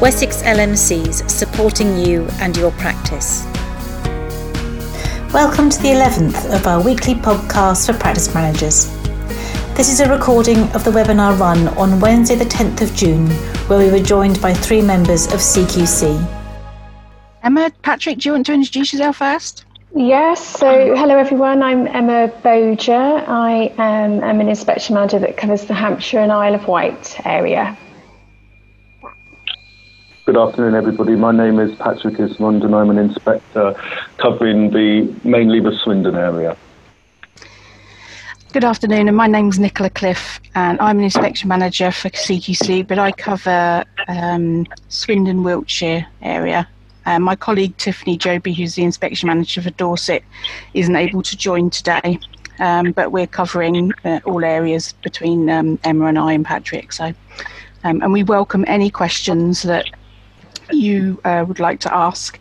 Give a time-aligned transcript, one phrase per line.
[0.00, 3.46] Wessex LMCs supporting you and your practice.
[5.32, 8.94] Welcome to the 11th of our weekly podcast for practice managers.
[9.74, 13.26] This is a recording of the webinar run on Wednesday, the 10th of June,
[13.68, 16.42] where we were joined by three members of CQC.
[17.42, 19.64] Emma, Patrick, do you want to introduce yourself first?
[19.94, 22.92] Yes, so hello everyone, I'm Emma Boger.
[22.92, 27.78] I am, am an inspection manager that covers the Hampshire and Isle of Wight area.
[30.26, 31.14] Good afternoon, everybody.
[31.14, 33.80] My name is Patrick Ismond, and I'm an inspector
[34.16, 36.56] covering the mainly the Swindon area.
[38.52, 42.88] Good afternoon, and my name is Nicola Cliff, and I'm an inspection manager for CQC,
[42.88, 46.66] but I cover um, Swindon, Wiltshire area.
[47.04, 50.24] Uh, my colleague Tiffany Joby, who's the inspection manager for Dorset,
[50.74, 52.18] isn't able to join today,
[52.58, 56.92] um, but we're covering uh, all areas between um, Emma and I and Patrick.
[56.92, 57.14] So,
[57.84, 59.86] um, and we welcome any questions that
[60.70, 62.38] you uh, would like to ask.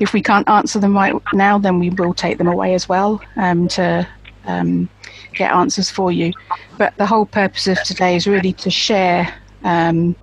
[0.00, 3.20] If we can't answer them right now, then we will take them away as well
[3.36, 4.06] um, to
[4.46, 4.88] um,
[5.34, 6.32] get answers for you.
[6.76, 9.32] But the whole purpose of today is really to share
[9.64, 10.16] um,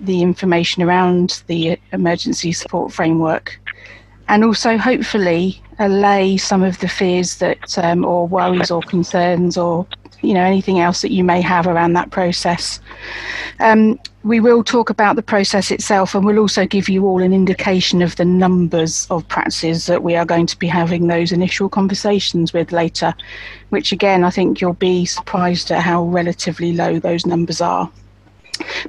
[0.00, 3.58] the information around the emergency support framework
[4.28, 9.86] and also hopefully allay some of the fears that um, or worries or concerns or
[10.22, 12.80] you know anything else that you may have around that process.
[14.26, 18.02] We will talk about the process itself, and we'll also give you all an indication
[18.02, 22.52] of the numbers of practices that we are going to be having those initial conversations
[22.52, 23.14] with later.
[23.68, 27.88] Which again, I think you'll be surprised at how relatively low those numbers are.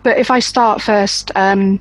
[0.01, 1.31] But if I start first.
[1.35, 1.79] Um,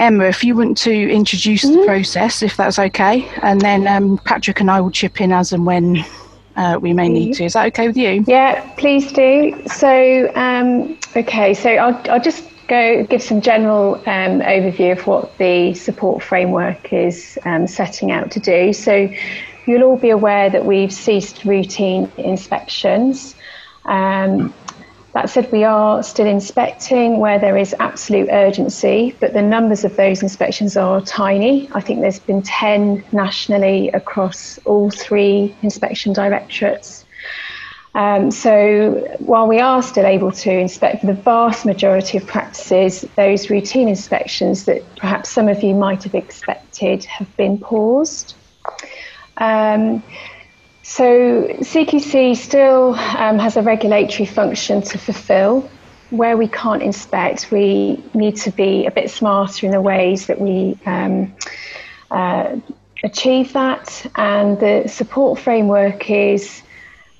[0.00, 1.80] Emma, if you want to introduce mm-hmm.
[1.80, 5.52] the process, if that's okay, and then um, Patrick and I will chip in as
[5.52, 6.04] and when
[6.56, 7.44] uh, we may need to.
[7.44, 8.24] Is that okay with you?
[8.26, 9.62] Yeah, please do.
[9.68, 15.36] So, um, okay, so I'll, I'll just go give some general um, overview of what
[15.38, 18.72] the support framework is um, setting out to do.
[18.72, 19.08] So,
[19.66, 23.34] you'll all be aware that we've ceased routine inspections.
[23.84, 24.52] Um,
[25.14, 29.94] that said, we are still inspecting where there is absolute urgency, but the numbers of
[29.94, 31.68] those inspections are tiny.
[31.72, 37.03] I think there's been 10 nationally across all three inspection directorates.
[37.94, 43.02] Um, so while we are still able to inspect for the vast majority of practices,
[43.14, 48.34] those routine inspections that perhaps some of you might have expected have been paused.
[49.36, 50.02] Um,
[50.82, 55.70] so CQC still um, has a regulatory function to fulfil.
[56.10, 60.40] Where we can't inspect, we need to be a bit smarter in the ways that
[60.40, 61.34] we um,
[62.10, 62.56] uh,
[63.02, 64.04] achieve that.
[64.16, 66.62] And the support framework is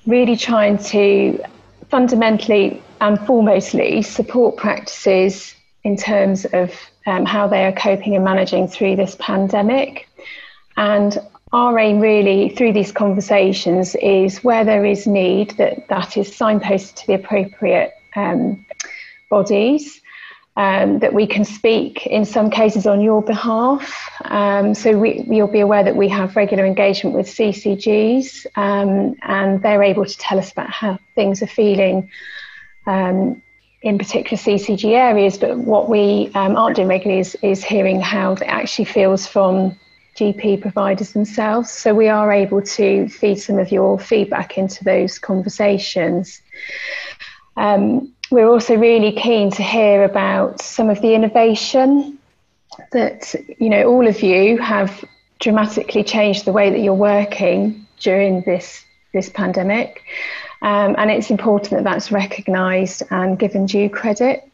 [0.05, 1.43] really trying to
[1.89, 6.73] fundamentally and foremostly support practices in terms of
[7.05, 10.07] um, how they are coping and managing through this pandemic.
[10.77, 11.17] And
[11.53, 16.95] our aim really through these conversations is where there is need that that is signposted
[16.95, 18.65] to the appropriate um,
[19.29, 20.01] bodies
[20.57, 24.09] um, that we can speak in some cases on your behalf.
[24.25, 29.61] Um, so we, you'll be aware that we have regular engagement with CCGs um, and
[29.61, 32.09] they're able to tell us about how things are feeling
[32.85, 33.41] um,
[33.81, 35.37] in particular CCG areas.
[35.37, 39.77] But what we um, aren't doing regularly is, is hearing how it actually feels from
[40.15, 41.69] GP providers themselves.
[41.69, 46.41] So we are able to feed some of your feedback into those conversations.
[47.57, 52.17] Um, we're also really keen to hear about some of the innovation
[52.91, 55.03] that you know all of you have
[55.39, 60.03] dramatically changed the way that you're working during this this pandemic,
[60.61, 64.49] um, and it's important that that's recognised and given due credit.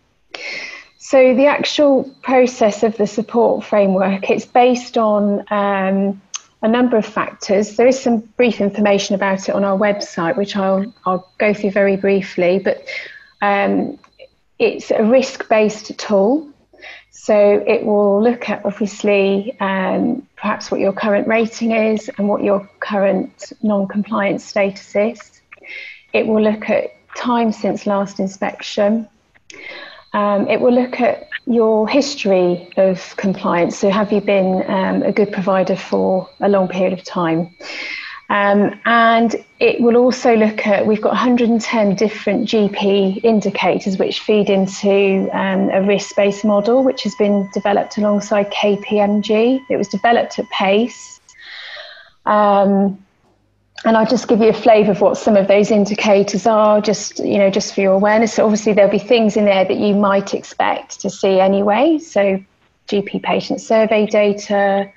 [0.99, 6.21] So the actual process of the support framework, it's based on um,
[6.61, 7.75] a number of factors.
[7.75, 11.71] There is some brief information about it on our website, which I'll, I'll go through
[11.71, 12.85] very briefly, but
[13.41, 13.99] um,
[14.59, 16.47] it's a risk-based tool.
[17.09, 22.43] So it will look at obviously um, perhaps what your current rating is and what
[22.43, 25.41] your current non-compliance status is.
[26.13, 29.07] It will look at time since last inspection.
[30.13, 33.77] Um, it will look at your history of compliance.
[33.77, 37.55] So, have you been um, a good provider for a long period of time?
[38.31, 44.49] Um, and it will also look at, we've got 110 different GP indicators which feed
[44.49, 49.59] into um, a risk based model which has been developed alongside KPMG.
[49.69, 51.19] It was developed at PACE.
[52.25, 53.05] Um,
[53.83, 57.19] and I'll just give you a flavour of what some of those indicators are, just
[57.19, 58.35] you know, just for your awareness.
[58.35, 61.99] So obviously there'll be things in there that you might expect to see anyway.
[61.99, 62.41] So
[62.87, 64.89] GP patient survey data,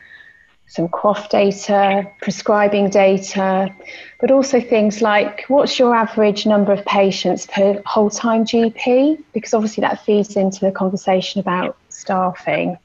[0.67, 3.75] some QOF data, prescribing data,
[4.21, 9.23] but also things like what's your average number of patients per whole time GP?
[9.33, 12.79] Because obviously that feeds into the conversation about staffing.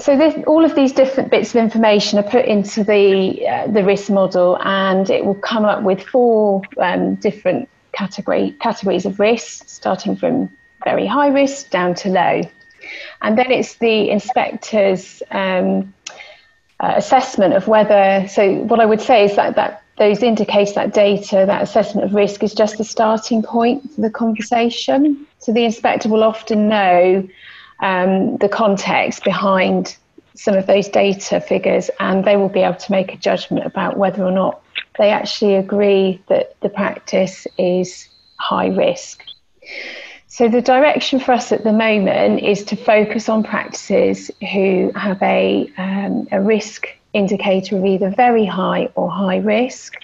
[0.00, 3.82] So this, all of these different bits of information are put into the uh, the
[3.82, 9.68] risk model, and it will come up with four um, different category categories of risk,
[9.68, 10.50] starting from
[10.84, 12.42] very high risk down to low,
[13.22, 15.94] and then it's the inspector's um,
[16.80, 18.26] uh, assessment of whether.
[18.28, 22.14] So what I would say is that that those indicators, that data, that assessment of
[22.14, 25.26] risk is just the starting point for the conversation.
[25.38, 27.26] So the inspector will often know
[27.80, 29.96] um, the context behind
[30.34, 33.96] some of those data figures, and they will be able to make a judgment about
[33.96, 34.62] whether or not
[34.98, 38.08] they actually agree that the practice is
[38.38, 39.22] high risk.
[40.36, 45.22] So, the direction for us at the moment is to focus on practices who have
[45.22, 49.94] a, um, a risk indicator of either very high or high risk.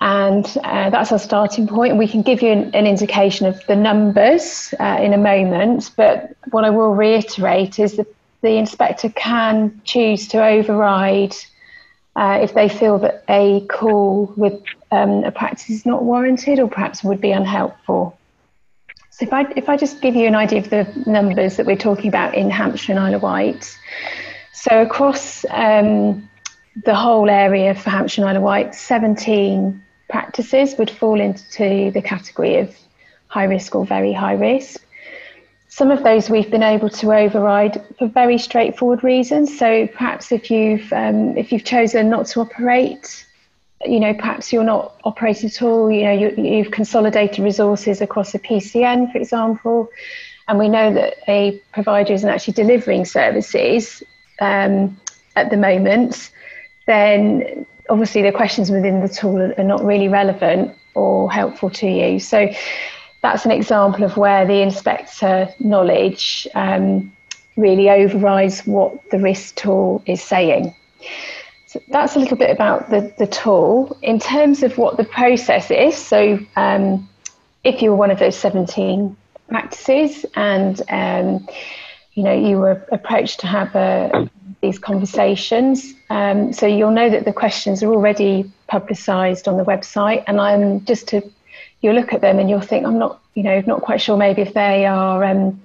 [0.00, 1.96] And uh, that's our starting point.
[1.96, 6.36] We can give you an, an indication of the numbers uh, in a moment, but
[6.52, 8.06] what I will reiterate is that
[8.42, 11.34] the inspector can choose to override
[12.14, 16.68] uh, if they feel that a call with um, a practice is not warranted or
[16.68, 18.16] perhaps would be unhelpful.
[19.14, 21.76] So if I, if I just give you an idea of the numbers that we're
[21.76, 23.78] talking about in Hampshire and Isle of Wight.
[24.52, 26.28] So across um,
[26.84, 32.02] the whole area for Hampshire and Isle of Wight, 17 practices would fall into the
[32.02, 32.76] category of
[33.28, 34.84] high risk or very high risk.
[35.68, 39.56] Some of those we've been able to override for very straightforward reasons.
[39.56, 43.24] So perhaps if you've um, if you've chosen not to operate,
[43.84, 45.90] you know, perhaps you're not operating at all.
[45.90, 49.90] You know, you, have consolidated resources across a PCN, for example,
[50.48, 54.02] and we know that a provider isn't actually delivering services
[54.40, 54.98] um,
[55.36, 56.30] at the moment.
[56.86, 62.18] Then obviously the questions within the tool are not really relevant or helpful to you.
[62.20, 62.48] So
[63.22, 67.12] that's an example of where the inspector knowledge um,
[67.56, 70.74] really overrides what the risk tool is saying.
[71.74, 73.98] So that's a little bit about the, the tool.
[74.00, 77.08] In terms of what the process is, so um,
[77.64, 79.16] if you were one of those 17
[79.48, 81.48] practices and um,
[82.12, 84.30] you know you were approached to have a,
[84.62, 85.94] these conversations.
[86.10, 90.84] Um, so you'll know that the questions are already publicised on the website, and I'm
[90.84, 91.28] just to
[91.80, 94.42] you'll look at them and you'll think I'm not you know not quite sure maybe
[94.42, 95.60] if they are um,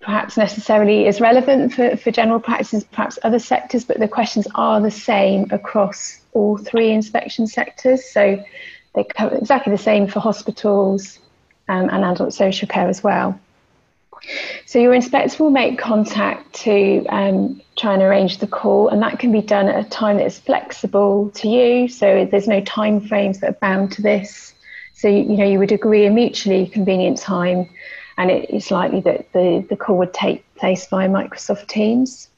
[0.00, 4.80] perhaps necessarily as relevant for, for general practices, perhaps other sectors, but the questions are
[4.80, 8.04] the same across all three inspection sectors.
[8.04, 8.42] So
[8.94, 11.18] they're exactly the same for hospitals
[11.68, 13.38] um, and adult social care as well.
[14.66, 19.18] So your inspector will make contact to um, try and arrange the call, and that
[19.18, 21.88] can be done at a time that is flexible to you.
[21.88, 24.54] So there's no time frames that are bound to this.
[24.94, 27.68] So you know you would agree a mutually convenient time,
[28.18, 32.28] and it's likely that the, the call would take place via Microsoft Teams.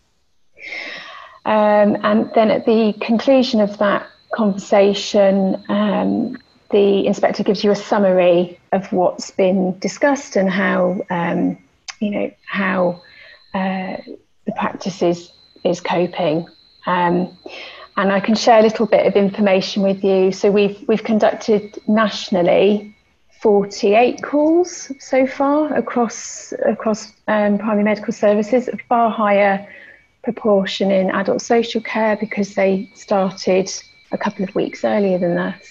[1.47, 6.37] Um, and then at the conclusion of that conversation, um,
[6.71, 11.59] the inspector gives you a summary of what's been discussed and how um,
[11.99, 13.03] you know how
[13.55, 13.97] uh,
[14.45, 15.33] the practice is
[15.65, 16.47] is coping.
[16.87, 17.37] Um,
[17.97, 20.31] and I can share a little bit of information with you.
[20.31, 22.95] So we've we've conducted nationally
[23.41, 29.67] 48 calls so far across across um, primary medical services, a far higher
[30.23, 33.71] proportion in adult social care because they started
[34.13, 35.63] a couple of weeks earlier than that.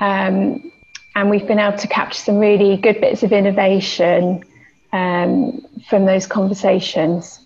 [0.00, 0.70] Um,
[1.16, 4.44] and we've been able to capture some really good bits of innovation
[4.92, 7.40] um, from those conversations.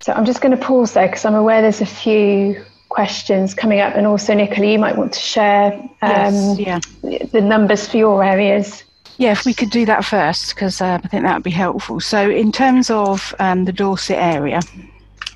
[0.00, 3.80] So I'm just going to pause there because I'm aware there's a few questions coming
[3.80, 5.72] up, and also Nicola, you might want to share
[6.02, 7.24] um, yes, yeah.
[7.32, 8.84] the numbers for your areas.
[9.16, 12.00] Yeah, if we could do that first, because uh, I think that would be helpful.
[12.00, 14.60] So, in terms of um, the Dorset area,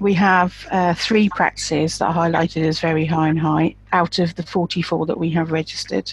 [0.01, 4.35] we have uh, three practices that are highlighted as very high and high out of
[4.35, 6.13] the 44 that we have registered.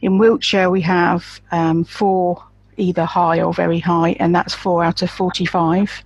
[0.00, 2.42] In Wiltshire, we have um, four
[2.76, 6.04] either high or very high, and that's four out of 45.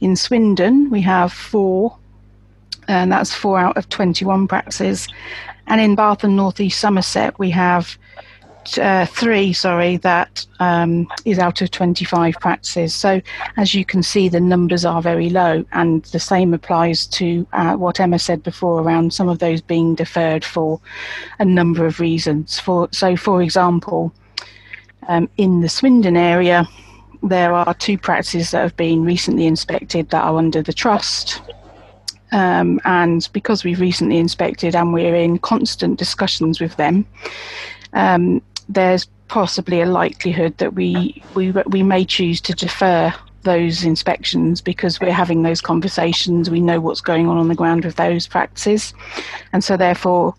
[0.00, 1.96] In Swindon, we have four,
[2.88, 5.08] and that's four out of 21 practices.
[5.66, 7.96] And in Bath and North East Somerset, we have
[8.80, 12.94] uh, three, sorry, that um, is out of 25 practices.
[12.94, 13.20] So
[13.56, 17.74] as you can see, the numbers are very low, and the same applies to uh,
[17.74, 20.80] what Emma said before around some of those being deferred for
[21.38, 22.58] a number of reasons.
[22.58, 24.12] For so, for example,
[25.08, 26.66] um, in the Swindon area,
[27.22, 31.40] there are two practices that have been recently inspected that are under the trust.
[32.34, 37.06] Um, and because we've recently inspected and we're in constant discussions with them,
[37.92, 44.60] um, there's possibly a likelihood that we, we we may choose to defer those inspections
[44.60, 46.50] because we're having those conversations.
[46.50, 48.92] We know what's going on on the ground with those practices,
[49.52, 50.34] and so therefore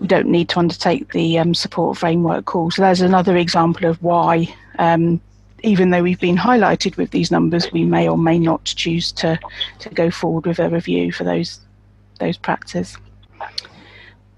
[0.00, 2.70] we don't need to undertake the um, support framework call.
[2.70, 4.54] So there's another example of why.
[4.78, 5.20] Um,
[5.62, 9.38] even though we've been highlighted with these numbers, we may or may not choose to,
[9.80, 11.60] to go forward with a review for those
[12.18, 12.96] those practices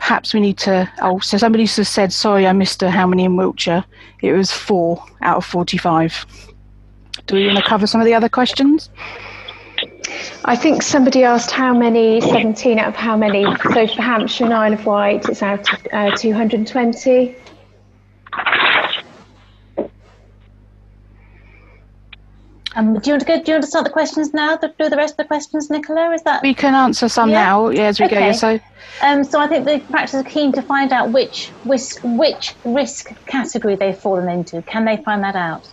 [0.00, 0.91] perhaps we need to.
[1.03, 3.85] Oh, so somebody just said, sorry, I missed how many in Wiltshire.
[4.23, 6.27] It was four out of 45.
[7.27, 8.91] Do we want to cover some of the other questions?
[10.45, 13.45] I think somebody asked how many, 17 out of how many.
[13.73, 17.37] So for Hampshire and Isle of Wight, it's out of uh, 220.
[22.77, 23.43] Um, do you want to go?
[23.43, 24.57] Do you want to start the questions now?
[24.57, 26.12] Do the rest of the questions, Nicola?
[26.12, 27.45] Is that we can answer some yeah?
[27.45, 28.31] now yeah, as we okay.
[28.31, 28.33] go.
[28.33, 28.61] So,
[29.03, 33.12] um, so I think the practitioners are keen to find out which which which risk
[33.27, 34.62] category they've fallen into.
[34.62, 35.69] Can they find that out?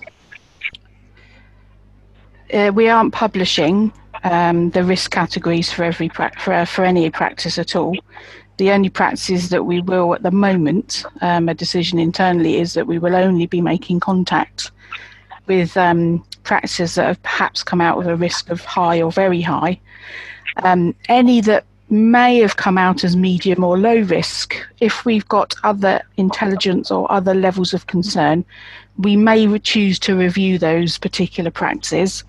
[2.51, 3.91] Uh, we aren't publishing
[4.23, 7.95] um, the risk categories for every pra- for for any practice at all.
[8.57, 12.87] The only practices that we will at the moment, um, a decision internally is that
[12.87, 14.71] we will only be making contact
[15.47, 19.41] with um, practices that have perhaps come out with a risk of high or very
[19.41, 19.79] high.
[20.63, 25.55] Um, any that may have come out as medium or low risk, if we've got
[25.63, 28.43] other intelligence or other levels of concern,
[28.97, 32.23] we may choose to review those particular practices,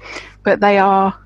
[0.45, 1.17] but they are.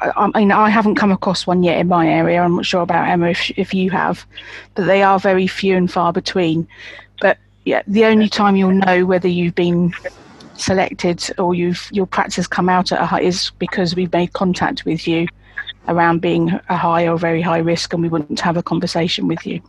[0.00, 2.42] I mean, I haven't come across one yet in my area.
[2.42, 4.26] I'm not sure about Emma if, if you have,
[4.74, 6.66] but they are very few and far between.
[7.20, 9.94] But yeah, the only time you'll know whether you've been
[10.56, 14.84] selected or you've your practice come out at a high is because we've made contact
[14.84, 15.26] with you
[15.88, 19.44] around being a high or very high risk and we wouldn't have a conversation with
[19.46, 19.60] you.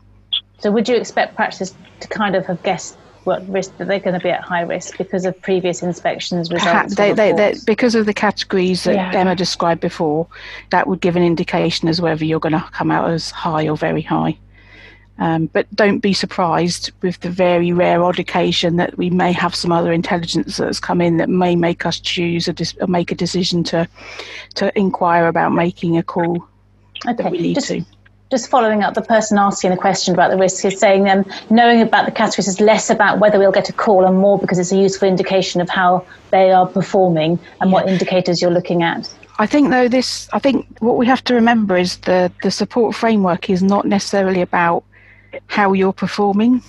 [0.60, 4.18] So would you expect practices to kind of have guessed what risk that they're going
[4.18, 6.96] to be at high risk because of previous inspections results?
[6.96, 9.12] They, they, they, because of the categories that yeah.
[9.14, 10.28] Emma described before,
[10.72, 13.78] that would give an indication as whether you're going to come out as high or
[13.78, 14.38] very high.
[15.20, 19.54] Um, but don't be surprised with the very rare odd occasion that we may have
[19.54, 23.12] some other intelligence that's come in that may make us choose or, dis- or make
[23.12, 23.88] a decision to
[24.56, 26.48] to inquire about making a call
[27.06, 27.22] okay.
[27.22, 27.86] that we need just, to.
[28.32, 31.82] Just following up, the person asking the question about the risk is saying um, knowing
[31.82, 34.72] about the categories is less about whether we'll get a call and more because it's
[34.72, 37.74] a useful indication of how they are performing and yeah.
[37.74, 39.14] what indicators you're looking at.
[39.38, 42.96] I think though this, I think what we have to remember is the the support
[42.96, 44.84] framework is not necessarily about
[45.48, 46.62] how you're performing.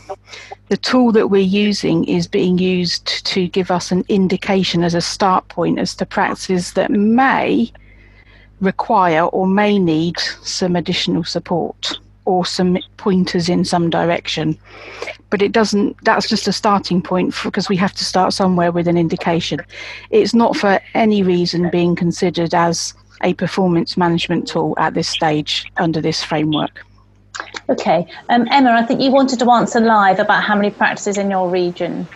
[0.68, 5.00] The tool that we're using is being used to give us an indication as a
[5.00, 7.72] start point as to practices that may
[8.60, 14.58] require or may need some additional support or some pointers in some direction.
[15.30, 18.88] But it doesn't, that's just a starting point because we have to start somewhere with
[18.88, 19.60] an indication.
[20.10, 25.66] It's not for any reason being considered as a performance management tool at this stage
[25.76, 26.84] under this framework.
[27.68, 28.06] Okay.
[28.28, 31.48] Um, Emma, I think you wanted to answer live about how many practices in your
[31.48, 32.06] region.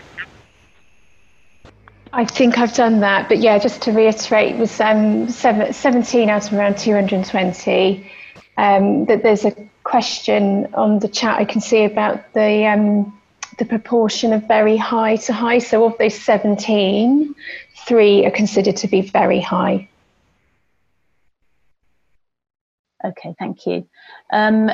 [2.13, 6.31] I think I've done that, but yeah, just to reiterate, it was um, seven, 17
[6.31, 8.11] out of around 220.
[8.57, 9.53] Um, that there's a
[9.85, 13.19] question on the chat I can see about the um,
[13.59, 15.59] the proportion of very high to high.
[15.59, 17.35] So of those 17,
[17.87, 19.89] three are considered to be very high.
[23.05, 23.89] Okay, thank you.
[24.33, 24.71] Um,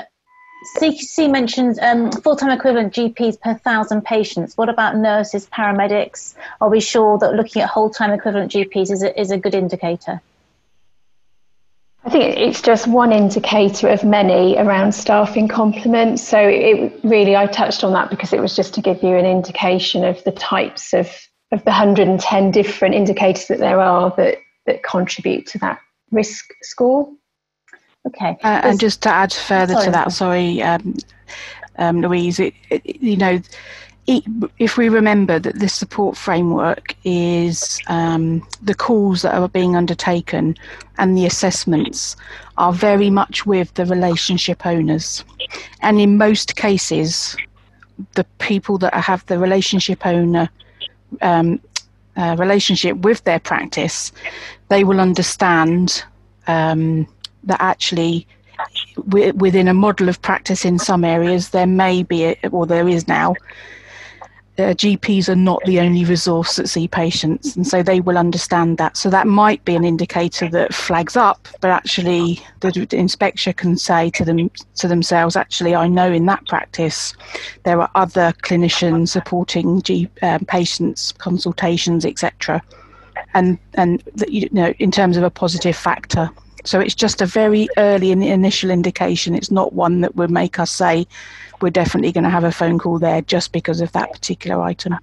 [0.77, 4.57] CQC mentioned um, full-time equivalent GPs per thousand patients.
[4.57, 6.35] What about nurses, paramedics?
[6.61, 10.21] Are we sure that looking at whole-time equivalent GPs is a, is a good indicator?
[12.07, 16.21] I think it's just one indicator of many around staffing complement.
[16.21, 19.25] So it really, I touched on that because it was just to give you an
[19.25, 21.09] indication of the types of,
[21.51, 25.81] of the 110 different indicators that there are that, that contribute to that
[26.11, 27.11] risk score.
[28.07, 28.37] Okay.
[28.43, 29.85] Uh, and just to add further sorry.
[29.87, 30.95] to that, sorry, um,
[31.79, 33.41] um, Louise, it, it, you know,
[34.07, 34.23] it,
[34.59, 40.57] if we remember that this support framework is um, the calls that are being undertaken
[40.99, 42.15] and the assessments
[42.59, 45.25] are very much with the relationship owners.
[45.81, 47.37] And in most cases,
[48.15, 50.51] the people that have the relationship owner
[51.23, 51.61] um,
[52.17, 54.13] uh, relationship with their practice,
[54.69, 56.05] they will understand
[56.47, 57.07] um,
[57.47, 58.27] that actually
[59.07, 63.35] within a model of practice in some areas there may be or there is now
[64.57, 68.79] uh, GPs are not the only resource that see patients, and so they will understand
[68.79, 68.97] that.
[68.97, 73.77] So that might be an indicator that flags up, but actually the, the inspector can
[73.77, 77.15] say to them to themselves, actually, I know in that practice
[77.65, 82.63] there are other clinicians supporting G, um, patients, consultations, etc.
[83.35, 86.31] And and you know in terms of a positive factor.
[86.65, 89.35] So it's just a very early initial indication.
[89.35, 91.07] It's not one that would make us say
[91.61, 94.99] we're definitely going to have a phone call there just because of that particular item.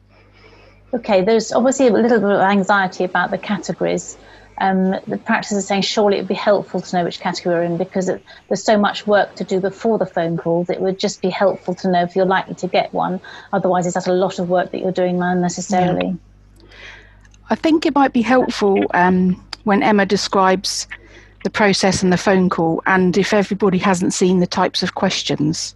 [0.93, 4.17] Okay, there's obviously a little bit of anxiety about the categories.
[4.57, 7.63] Um, the practice is saying surely it would be helpful to know which category we're
[7.63, 10.69] in because it, there's so much work to do before the phone calls.
[10.69, 13.21] It would just be helpful to know if you're likely to get one.
[13.53, 16.07] Otherwise, it's that a lot of work that you're doing unnecessarily.
[16.07, 16.67] Yeah.
[17.49, 20.87] I think it might be helpful um, when Emma describes
[21.43, 25.75] the process and the phone call, and if everybody hasn't seen the types of questions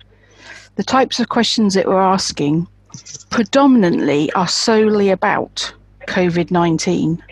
[0.75, 2.67] the types of questions that we're asking
[3.29, 5.73] predominantly are solely about
[6.07, 7.23] COVID 19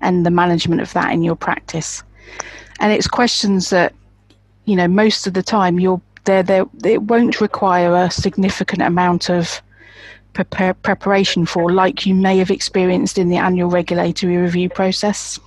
[0.00, 2.02] and the management of that in your practice.
[2.80, 3.94] And it's questions that,
[4.64, 9.28] you know, most of the time you're there, there it won't require a significant amount
[9.28, 9.60] of
[10.32, 15.38] prepare, preparation for, like you may have experienced in the annual regulatory review process.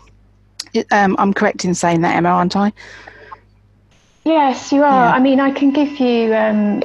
[0.92, 2.72] Um, I'm correct in saying that, Emma, aren't I?
[4.26, 5.06] Yes, you are.
[5.06, 5.14] Yeah.
[5.14, 6.82] I mean, I can give you, um,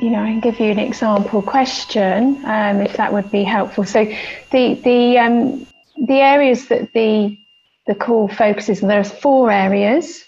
[0.00, 3.84] you know, I can give you an example question um, if that would be helpful.
[3.84, 4.04] So,
[4.50, 5.66] the the um,
[5.96, 7.38] the areas that the
[7.86, 10.24] the call focuses on, there are four areas.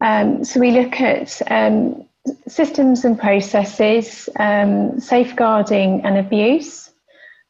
[0.00, 2.06] Um, so we look at um,
[2.46, 6.90] systems and processes, um, safeguarding and abuse,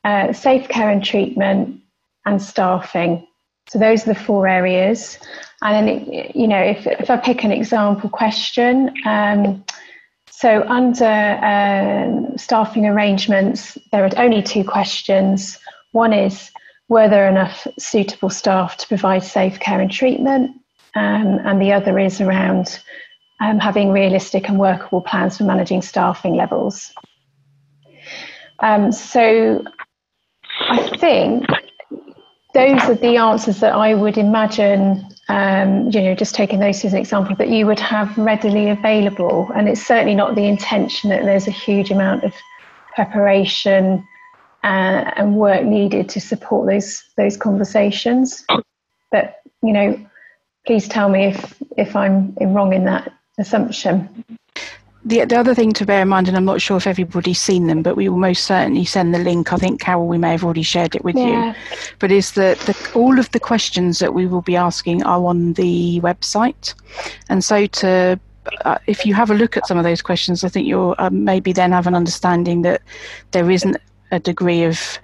[0.05, 1.81] uh, safe care and treatment,
[2.27, 3.27] and staffing.
[3.69, 5.19] So those are the four areas.
[5.63, 9.65] And then, you know, if, if I pick an example question, um,
[10.31, 15.59] so under um, staffing arrangements, there are only two questions.
[15.93, 16.51] One is,
[16.89, 20.51] were there enough suitable staff to provide safe care and treatment?
[20.95, 22.79] Um, and the other is around
[23.41, 26.93] um, having realistic and workable plans for managing staffing levels.
[28.61, 29.65] Um, so
[30.69, 31.47] I think
[32.55, 36.93] those are the answers that I would imagine um, you know, just taking those as
[36.93, 39.51] an example, that you would have readily available.
[39.55, 42.35] And it's certainly not the intention that there's a huge amount of
[42.95, 44.07] preparation
[44.63, 48.45] uh, and work needed to support those those conversations.
[49.11, 50.07] But you know,
[50.67, 54.27] please tell me if if I'm wrong in that assumption
[55.05, 57.67] the, the other thing to bear in mind, and I'm not sure if everybody's seen
[57.67, 59.53] them, but we will most certainly send the link.
[59.53, 61.49] I think Carol, we may have already shared it with yeah.
[61.49, 61.55] you.
[61.99, 65.53] But is that the, all of the questions that we will be asking are on
[65.55, 66.75] the website,
[67.29, 68.19] and so to
[68.65, 71.11] uh, if you have a look at some of those questions, I think you'll uh,
[71.11, 72.83] maybe then have an understanding that
[73.31, 73.77] there isn't
[74.11, 74.99] a degree of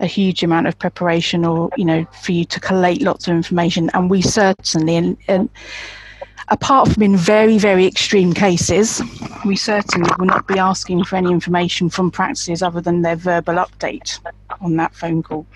[0.00, 3.90] a huge amount of preparation or you know for you to collate lots of information
[3.94, 5.50] and we certainly and, and
[6.50, 9.02] apart from in very, very extreme cases,
[9.44, 13.54] we certainly will not be asking for any information from practices other than their verbal
[13.54, 14.18] update
[14.60, 15.46] on that phone call.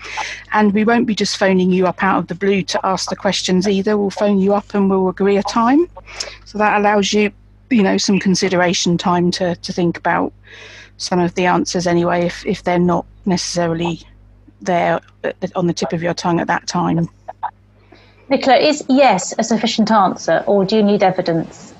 [0.51, 3.15] And we won't be just phoning you up out of the blue to ask the
[3.15, 3.97] questions either.
[3.97, 5.89] We'll phone you up and we'll agree a time.
[6.45, 7.31] So that allows you,
[7.69, 10.33] you know, some consideration time to, to think about
[10.97, 14.01] some of the answers anyway, if, if they're not necessarily
[14.61, 14.99] there
[15.55, 17.09] on the tip of your tongue at that time.
[18.33, 21.71] Nicola, is yes a sufficient answer, or do you need evidence?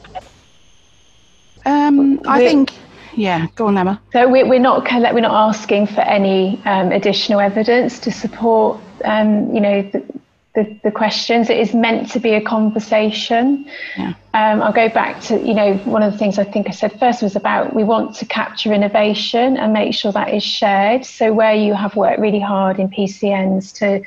[1.66, 2.74] Um, I we're, think,
[3.16, 3.48] yeah.
[3.56, 4.00] Go on, Emma.
[4.12, 4.84] So we're, we're not
[5.16, 10.06] we're not asking for any um, additional evidence to support, um, you know, the,
[10.54, 11.50] the, the, questions.
[11.50, 13.68] It is meant to be a conversation.
[13.98, 14.14] Yeah.
[14.36, 17.00] Um, I'll go back to, you know, one of the things I think I said
[17.00, 21.04] first was about we want to capture innovation and make sure that is shared.
[21.04, 24.04] So where you have worked really hard in PCNs to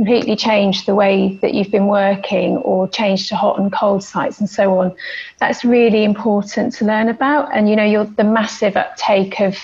[0.00, 4.40] completely changed the way that you've been working or changed to hot and cold sites
[4.40, 4.96] and so on.
[5.40, 7.54] That's really important to learn about.
[7.54, 9.58] And you know, the massive uptake of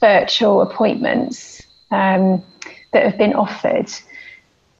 [0.00, 2.42] virtual appointments um,
[2.94, 3.92] that have been offered.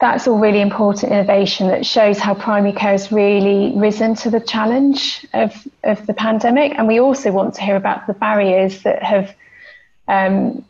[0.01, 4.39] That's all really important innovation that shows how primary care has really risen to the
[4.39, 5.51] challenge of,
[5.83, 6.73] of the pandemic.
[6.75, 9.35] And we also want to hear about the barriers that have
[10.07, 10.65] um,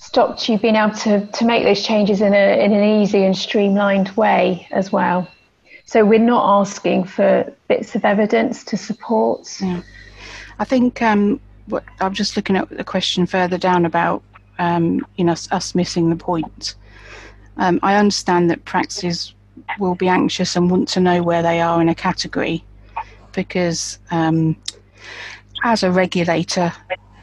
[0.00, 3.36] stopped you being able to, to make those changes in, a, in an easy and
[3.36, 5.28] streamlined way as well.
[5.84, 9.60] So we're not asking for bits of evidence to support.
[9.60, 9.82] Yeah.
[10.58, 14.22] I think um, what, I'm just looking at the question further down about
[14.58, 16.74] um, you know us missing the point.
[17.56, 19.34] Um, I understand that practices
[19.78, 22.64] will be anxious and want to know where they are in a category
[23.32, 24.56] because um,
[25.62, 26.72] as a regulator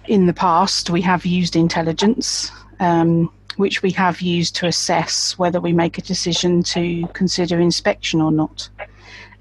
[0.07, 5.59] in the past we have used intelligence um, which we have used to assess whether
[5.59, 8.69] we make a decision to consider inspection or not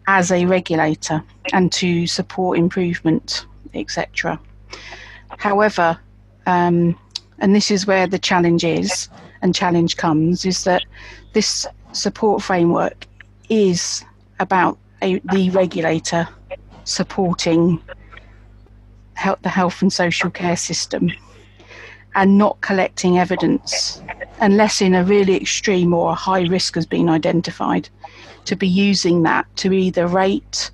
[0.07, 1.23] as a regulator
[1.53, 4.41] and to support improvement, etc.
[5.39, 5.99] However,
[6.47, 6.99] um,
[7.39, 9.09] and this is where the challenge is
[9.43, 10.83] and challenge comes, is that
[11.33, 13.07] this support framework
[13.49, 14.05] is
[14.41, 16.29] about a, the regulator
[16.85, 17.83] supporting
[19.43, 21.11] the health and social care system
[22.17, 24.03] and not collecting evidence
[24.41, 27.89] unless in a really extreme or a high risk has been identified
[28.45, 30.71] to be using that to either rate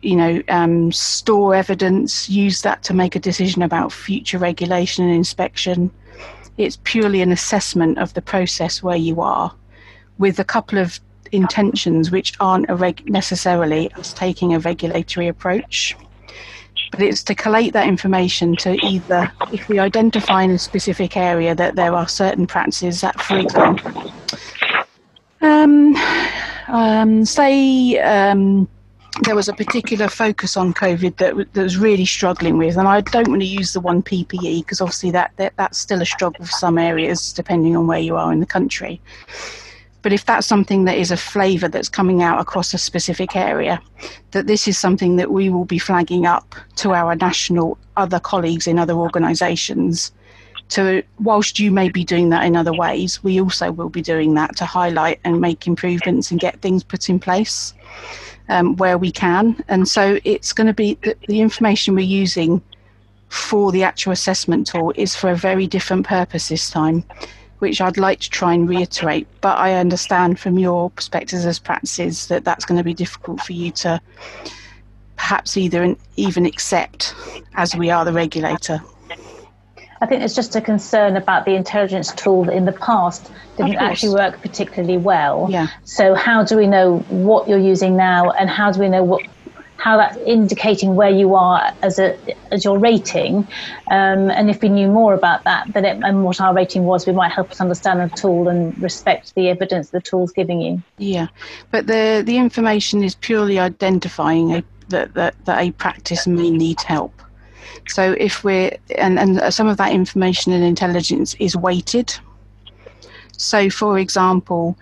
[0.00, 5.14] you know um, store evidence use that to make a decision about future regulation and
[5.14, 5.90] inspection.
[6.56, 9.54] It's purely an assessment of the process where you are
[10.18, 10.98] with a couple of
[11.30, 15.96] intentions which aren't reg- necessarily us taking a regulatory approach
[16.90, 21.54] but it's to collate that information to either, if we identify in a specific area
[21.54, 24.12] that there are certain practices that, for example,
[25.40, 25.94] um,
[26.68, 28.68] um, say um,
[29.22, 33.00] there was a particular focus on COVID that, that was really struggling with, and I
[33.00, 36.44] don't want to use the one PPE because obviously that, that that's still a struggle
[36.44, 39.00] for some areas depending on where you are in the country.
[40.08, 43.78] But if that's something that is a flavour that's coming out across a specific area,
[44.30, 48.66] that this is something that we will be flagging up to our national other colleagues
[48.66, 50.10] in other organisations.
[50.70, 54.32] To whilst you may be doing that in other ways, we also will be doing
[54.32, 57.74] that to highlight and make improvements and get things put in place
[58.48, 59.62] um, where we can.
[59.68, 62.62] And so it's going to be the, the information we're using
[63.28, 67.04] for the actual assessment tool is for a very different purpose this time
[67.58, 69.26] which I'd like to try and reiterate.
[69.40, 73.52] But I understand from your perspectives as practices that that's going to be difficult for
[73.52, 74.00] you to
[75.16, 77.14] perhaps either even accept
[77.54, 78.80] as we are the regulator.
[80.00, 83.76] I think there's just a concern about the intelligence tool that in the past didn't
[83.76, 85.48] actually work particularly well.
[85.50, 85.66] Yeah.
[85.82, 89.22] So how do we know what you're using now and how do we know what
[89.78, 92.18] how that's indicating where you are as a
[92.52, 93.48] as your rating.
[93.90, 97.06] Um, and if we knew more about that, then it, and what our rating was,
[97.06, 100.82] we might help us understand the tool and respect the evidence the tool's giving you.
[100.98, 101.28] Yeah,
[101.70, 106.80] but the the information is purely identifying a, that, that that a practice may need
[106.80, 107.22] help.
[107.86, 112.14] So if we're and, and some of that information and intelligence is weighted.
[113.36, 114.76] So for example,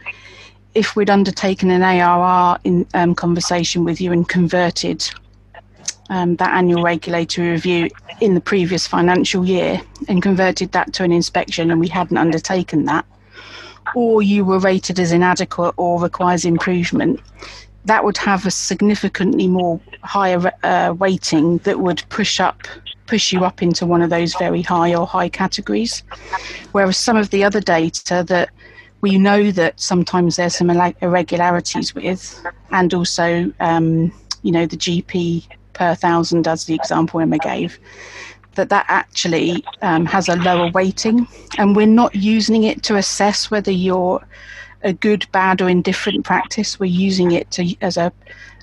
[0.77, 5.09] if we'd undertaken an ARR in um, conversation with you and converted
[6.11, 7.89] um, that annual regulatory review
[8.21, 12.85] in the previous financial year and converted that to an inspection and we hadn't undertaken
[12.85, 13.07] that,
[13.95, 17.21] or you were rated as inadequate or requires improvement,
[17.87, 22.63] that would have a significantly more higher uh, weighting that would push up
[23.07, 26.03] push you up into one of those very high or high categories.
[26.73, 28.51] Whereas some of the other data that
[29.01, 35.47] we know that sometimes there's some irregularities with, and also, um, you know, the GP
[35.73, 37.79] per thousand, as the example Emma gave,
[38.55, 41.27] that that actually um, has a lower weighting,
[41.59, 44.27] and we're not using it to assess whether you're
[44.83, 46.81] a good, bad, or indifferent practice.
[46.81, 48.13] We're using it to as a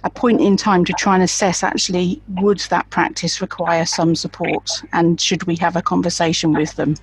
[0.03, 4.69] a point in time to try and assess actually would that practice require some support
[4.91, 6.95] and should we have a conversation with them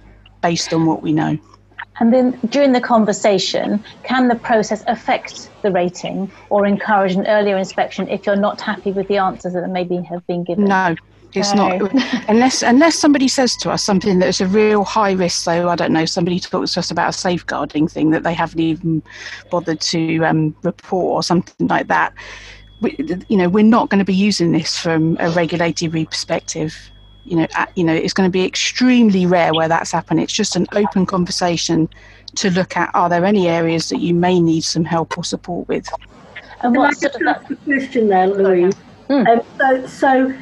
[0.43, 1.39] based on what we know.
[2.01, 7.59] And then during the conversation, can the process affect the rating or encourage an earlier
[7.59, 10.65] inspection if you're not happy with the answers that maybe have been given?
[10.65, 10.97] No,
[11.35, 11.77] it's no.
[11.77, 11.93] not
[12.29, 15.45] unless unless somebody says to us something that's a real high risk.
[15.45, 18.61] So I don't know, somebody talks to us about a safeguarding thing that they haven't
[18.61, 19.03] even
[19.51, 22.15] bothered to um, report or something like that.
[22.81, 22.97] We,
[23.29, 26.91] you know, we're not going to be using this from a regulatory perspective
[27.31, 30.21] you know, at, you know, it's going to be extremely rare where that's happened.
[30.21, 31.89] It's just an open conversation
[32.35, 35.69] to look at: are there any areas that you may need some help or support
[35.69, 35.89] with?
[36.63, 38.75] And what sort of that question there, Louise?
[39.09, 39.29] Mm.
[39.29, 40.35] Um, so, so,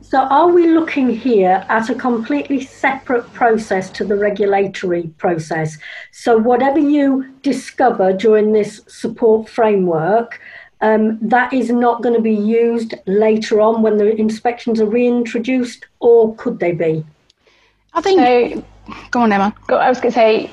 [0.00, 5.78] so, are we looking here at a completely separate process to the regulatory process?
[6.10, 10.40] So, whatever you discover during this support framework
[10.82, 15.86] um, that is not going to be used later on when the inspections are reintroduced,
[16.00, 17.06] or could they be?
[17.94, 18.20] I think.
[18.20, 18.64] So,
[19.12, 19.54] go on, Emma.
[19.68, 20.50] I was going to say,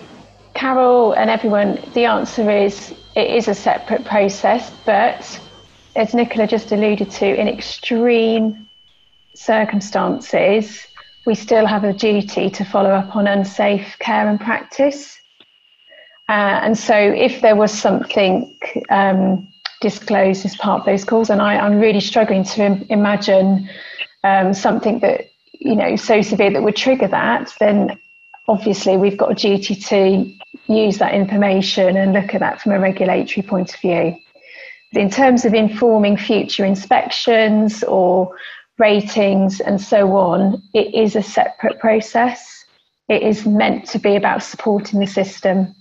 [0.54, 5.40] Carol and everyone, the answer is it is a separate process, but
[5.96, 8.68] as Nicola just alluded to, in extreme
[9.34, 10.86] circumstances,
[11.26, 15.20] we still have a duty to follow up on unsafe care and practice.
[16.28, 18.56] Uh, and so, if there was something
[18.92, 19.48] um,
[19.82, 21.30] disclosed as part of those calls.
[21.30, 23.70] And I, am really struggling to Im- imagine
[24.24, 28.00] um, something that, you know, so severe that would trigger that, then
[28.48, 30.34] obviously we've got a duty to
[30.68, 34.16] use that information and look at that from a regulatory point of view.
[34.92, 38.36] But in terms of informing future inspections or
[38.80, 42.66] ratings and so on, it is a separate process.
[43.08, 45.76] It is meant to be about supporting the system.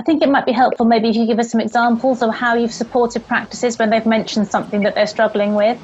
[0.00, 2.54] I think it might be helpful maybe if you give us some examples of how
[2.54, 5.78] you've supported practices when they've mentioned something that they're struggling with.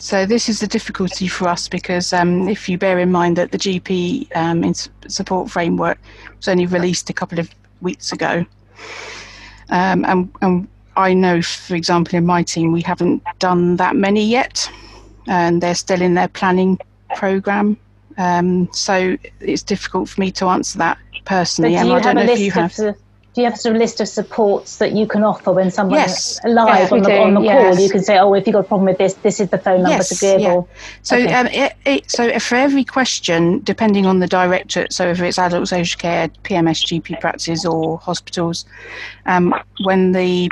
[0.00, 3.52] So this is the difficulty for us because um, if you bear in mind that
[3.52, 4.74] the GP um,
[5.06, 6.00] support framework
[6.36, 7.48] was only released a couple of
[7.80, 8.44] weeks ago,
[9.68, 14.26] um, and, and I know, for example, in my team, we haven't done that many
[14.26, 14.68] yet,
[15.28, 16.76] and they're still in their planning
[17.14, 17.76] program.
[18.18, 21.74] Um, so it's difficult for me to answer that personally.
[21.74, 22.76] But do you have a list of have...
[23.34, 26.32] do you have sort of list of supports that you can offer when someone yes.
[26.32, 27.74] is live yes, on, the, on the yes.
[27.74, 27.84] call?
[27.84, 29.82] You can say, "Oh, if you've got a problem with this, this is the phone
[29.82, 30.80] number yes, to be able." Yeah.
[31.02, 31.34] So, okay.
[31.34, 35.68] um, it, it, so for every question, depending on the directorate, so if it's adult
[35.68, 38.64] social care, PMS, GP practices, or hospitals,
[39.26, 39.54] um,
[39.84, 40.50] when the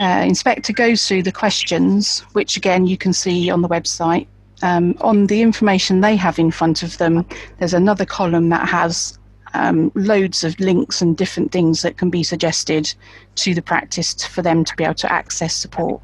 [0.00, 4.26] uh, inspector goes through the questions, which again you can see on the website.
[4.62, 7.26] Um, on the information they have in front of them,
[7.58, 9.18] there's another column that has
[9.54, 12.92] um, loads of links and different things that can be suggested
[13.36, 16.00] to the practice for them to be able to access support.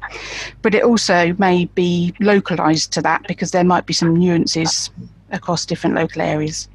[0.61, 4.89] But it also may be localised to that because there might be some nuances
[5.31, 6.67] across different local areas.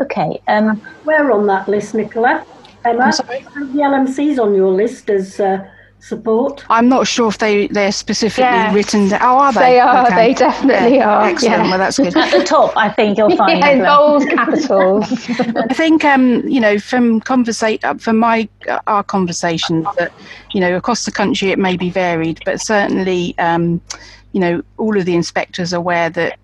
[0.00, 0.40] Okay.
[0.46, 2.46] Um, Where on that list, Nicola?
[2.84, 5.68] Emma, the LMCs on your list as uh,
[6.00, 6.64] support?
[6.70, 8.74] I'm not sure if they they're specifically yes.
[8.74, 9.08] written.
[9.08, 9.20] Down.
[9.22, 9.60] Oh, are they?
[9.60, 10.06] They are.
[10.06, 10.14] Okay.
[10.14, 11.10] They definitely yeah.
[11.10, 11.28] are.
[11.28, 11.64] Excellent.
[11.64, 11.70] Yeah.
[11.70, 12.16] Well, that's good.
[12.16, 13.58] At the top, I think you'll find.
[13.58, 15.10] yeah, bold capitals.
[15.38, 20.12] I think um, you know from conversate uh, from my uh, our conversations that
[20.52, 23.80] you know across the country it may be varied, but certainly um,
[24.32, 26.38] you know all of the inspectors are aware that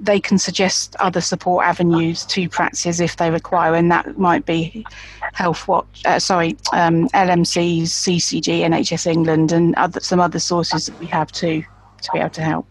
[0.00, 4.86] they can suggest other support avenues to practices if they require, and that might be
[5.32, 10.98] Health Watch, uh, sorry, um, LMCs, CCG, NHS England, and other, some other sources that
[10.98, 11.62] we have to
[12.02, 12.66] to be able to help.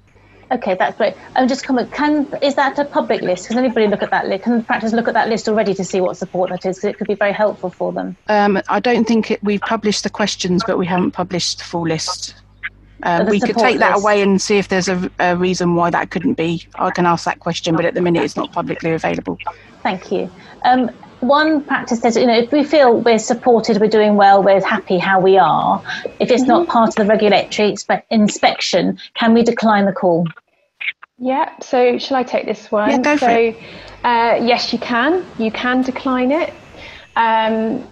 [0.49, 1.13] Okay, that's great.
[1.35, 1.91] Um, just comment.
[1.91, 3.49] Can is that a public list?
[3.49, 4.43] Can anybody look at that list?
[4.43, 6.77] Can the practice look at that list already to see what support that is?
[6.77, 8.15] Because it could be very helpful for them.
[8.29, 11.85] Um, I don't think it, we've published the questions, but we haven't published the full
[11.85, 12.35] list.
[13.03, 16.09] Um, we could take that away and see if there's a, a, reason why that
[16.09, 16.67] couldn't be.
[16.75, 19.37] I can ask that question, but at the minute it's not publicly available.
[19.83, 20.31] Thank you.
[21.19, 24.99] One practice says, you know, if we feel we're supported, we're doing well, we're happy
[24.99, 25.81] how we are,
[26.19, 26.51] if it's mm-hmm.
[26.51, 30.27] not part of the regulatory expe- inspection, can we decline the call?
[31.17, 32.91] Yeah, so shall I take this one?
[32.91, 33.57] Yeah, go so, for it.
[34.03, 35.25] Uh, yes, you can.
[35.39, 36.53] You can decline it.
[37.15, 37.87] Um,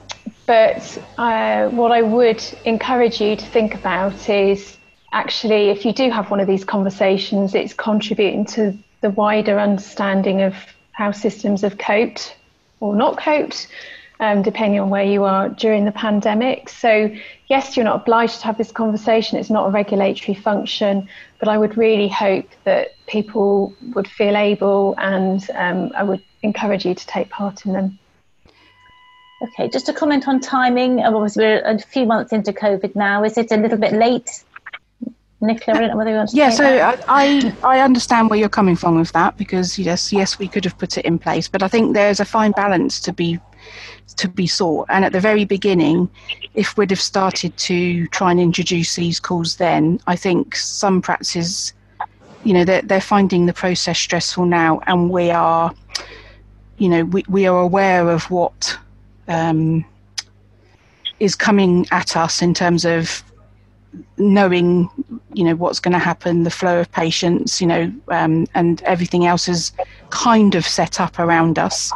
[0.46, 4.78] but uh, what I would encourage you to think about is
[5.12, 10.42] actually, if you do have one of these conversations, it's contributing to the wider understanding
[10.42, 10.56] of
[10.92, 12.36] how systems have coped
[12.80, 13.68] or not coped,
[14.20, 16.70] um, depending on where you are during the pandemic.
[16.70, 17.14] So,
[17.48, 21.08] yes, you're not obliged to have this conversation, it's not a regulatory function,
[21.40, 26.86] but I would really hope that people would feel able and um, I would encourage
[26.86, 28.00] you to take part in them.
[29.42, 31.02] Okay, just a comment on timing.
[31.02, 33.24] Obviously, we're a few months into COVID now.
[33.24, 34.45] Is it a little bit late
[35.42, 38.40] Nicola, I don't know whether you want to Yeah, so I, I, I understand where
[38.40, 41.48] you're coming from with that because yes, yes, we could have put it in place,
[41.48, 43.40] but I think there's a fine balance to be
[44.18, 44.88] to be sought.
[44.90, 46.10] And at the very beginning,
[46.54, 51.74] if we'd have started to try and introduce these calls, then I think some practices,
[52.44, 55.74] you know, they're they're finding the process stressful now, and we are,
[56.78, 58.78] you know, we we are aware of what.
[59.28, 59.86] Um,
[61.20, 63.24] is coming at us in terms of
[64.18, 64.90] knowing
[65.34, 69.26] you know what's going to happen the flow of patients you know um, and everything
[69.26, 69.72] else is
[70.10, 71.92] kind of set up around us.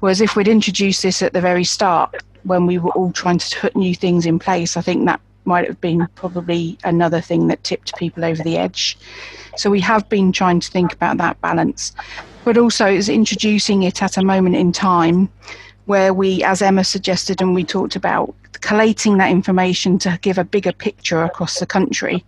[0.00, 3.60] Whereas if we'd introduced this at the very start when we were all trying to
[3.60, 7.62] put new things in place i think that might have been probably another thing that
[7.64, 8.98] tipped people over the edge.
[9.56, 11.92] So we have been trying to think about that balance.
[12.44, 15.28] But also is introducing it at a moment in time
[15.86, 20.44] where we, as Emma suggested and we talked about, collating that information to give a
[20.44, 22.24] bigger picture across the country.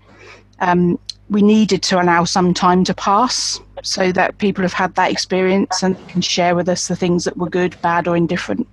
[0.60, 0.98] Um,
[1.30, 5.82] we needed to allow some time to pass so that people have had that experience
[5.82, 8.66] and can share with us the things that were good, bad, or indifferent.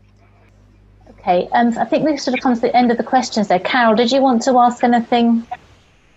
[1.09, 3.59] Okay, and I think this sort of comes to the end of the questions there.
[3.59, 5.45] Carol, did you want to ask anything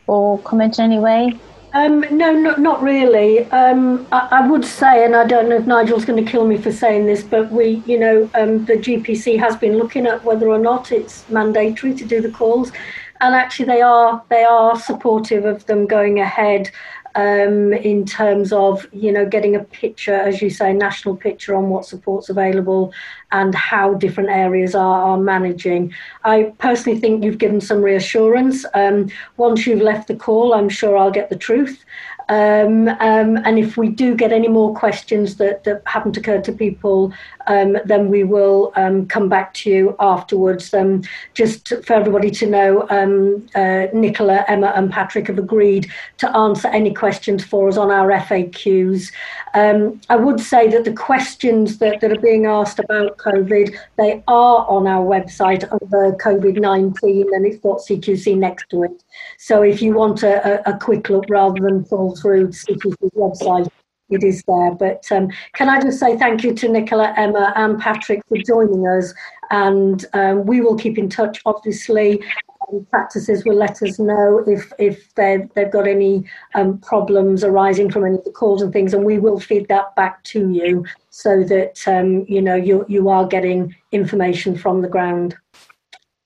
[0.06, 1.38] or comment in any way?
[1.74, 3.44] Um, no, not, not really.
[3.50, 6.56] Um, I, I, would say, and I don't know if Nigel's going to kill me
[6.56, 10.48] for saying this, but we, you know, um, the GPC has been looking at whether
[10.48, 12.72] or not it's mandatory to do the calls,
[13.20, 16.70] and actually they are they are supportive of them going ahead.
[17.18, 21.68] Um, in terms of you know getting a picture, as you say, national picture on
[21.68, 22.92] what support's available
[23.32, 25.92] and how different areas are, are managing.
[26.22, 28.64] I personally think you've given some reassurance.
[28.72, 31.84] Um, once you've left the call, I'm sure I'll get the truth.
[32.28, 36.52] Um, um, and if we do get any more questions that, that haven't occurred to
[36.52, 37.12] people,
[37.48, 40.72] um, then we will um, come back to you afterwards.
[40.72, 41.02] Um,
[41.34, 46.68] just for everybody to know, um, uh, Nicola, Emma, and Patrick have agreed to answer
[46.68, 49.12] any questions for us on our FAQs.
[49.54, 54.66] I would say that the questions that, that are being asked about COVID, they are
[54.68, 59.02] on our website under COVID 19 and it's got CQC next to it.
[59.38, 63.68] So if you want a, a, a quick look rather than fall through CQC's website,
[64.10, 64.74] it is there.
[64.74, 68.86] But um, can I just say thank you to Nicola, Emma, and Patrick for joining
[68.86, 69.12] us,
[69.50, 71.40] and um, we will keep in touch.
[71.46, 72.22] Obviously,
[72.70, 77.90] um, practices will let us know if if they've they've got any um, problems arising
[77.90, 80.84] from any of the calls and things, and we will feed that back to you
[81.10, 85.36] so that um, you know you you are getting information from the ground.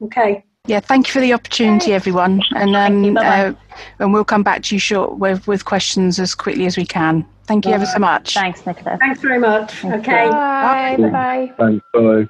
[0.03, 0.45] Okay.
[0.68, 3.53] Yeah, thank you for the opportunity, everyone, and um, uh,
[3.98, 7.27] and we'll come back to you short with, with questions as quickly as we can.
[7.46, 8.35] Thank you ever so much.
[8.35, 8.96] Thanks, Nicola.
[8.98, 9.72] Thanks very much.
[9.72, 10.29] Thank okay.
[10.29, 10.96] Bye.
[11.01, 11.09] Bye.
[11.11, 11.55] Bye.
[11.59, 11.85] Thanks.
[11.92, 12.29] Bye.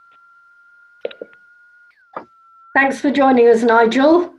[2.75, 4.33] Thanks for joining us, Nigel.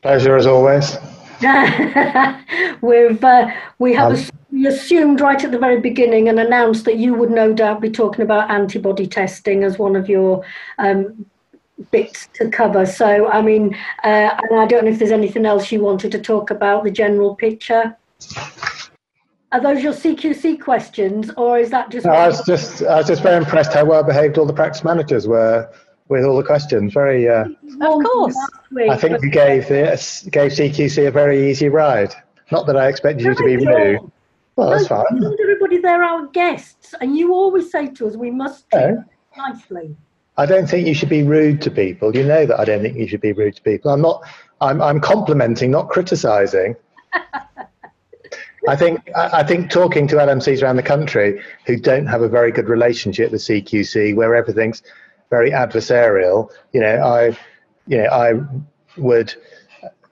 [0.00, 0.96] Pleasure as always.
[2.80, 6.96] We've uh, we have um, we assumed right at the very beginning and announced that
[6.96, 10.42] you would no doubt be talking about antibody testing as one of your
[10.78, 11.26] um,
[11.90, 12.86] bits to cover.
[12.86, 16.20] So, I mean, uh, and I don't know if there's anything else you wanted to
[16.20, 17.96] talk about, the general picture.
[19.52, 22.06] Are those your CQC questions, or is that just?
[22.06, 24.82] No, I was just, I was just very impressed how well behaved all the practice
[24.82, 25.72] managers were
[26.08, 26.92] with all the questions.
[26.92, 27.44] Very, uh,
[27.80, 28.36] of course.
[28.90, 32.12] I think you gave the gave CQC a very easy ride.
[32.50, 34.12] Not that I expected you to be new.
[34.56, 35.04] Well, that's fine.
[35.40, 38.98] Everybody, they're our guests, and you always say to us, "We must treat
[39.36, 39.96] nicely."
[40.36, 42.14] I don't think you should be rude to people.
[42.14, 43.92] You know that I don't think you should be rude to people.
[43.92, 44.22] I'm not.
[44.60, 46.76] I'm, I'm complimenting, not criticising.
[48.66, 52.50] I think I think talking to LMCs around the country who don't have a very
[52.50, 54.82] good relationship with CQC, where everything's
[55.30, 56.50] very adversarial.
[56.72, 57.36] You know, I,
[57.86, 58.32] you know, I
[58.96, 59.34] would,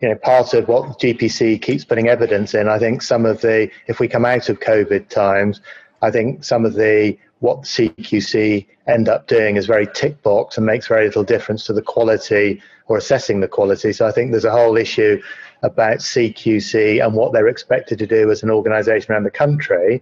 [0.01, 2.69] you know, part of what GPC keeps putting evidence in.
[2.69, 5.61] I think some of the, if we come out of COVID times,
[6.03, 10.65] I think some of the what CQC end up doing is very tick box and
[10.65, 13.93] makes very little difference to the quality or assessing the quality.
[13.93, 15.21] So I think there's a whole issue
[15.65, 20.01] about CQC and what they're expected to do as an organisation around the country.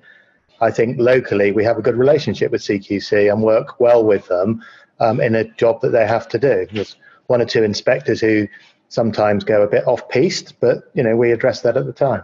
[0.61, 4.62] I think locally we have a good relationship with CQC and work well with them
[4.98, 6.66] um, in a job that they have to do.
[6.70, 6.96] There's
[7.29, 8.48] one or two inspectors who
[8.90, 12.22] sometimes go a bit off piste, but you know we address that at the time.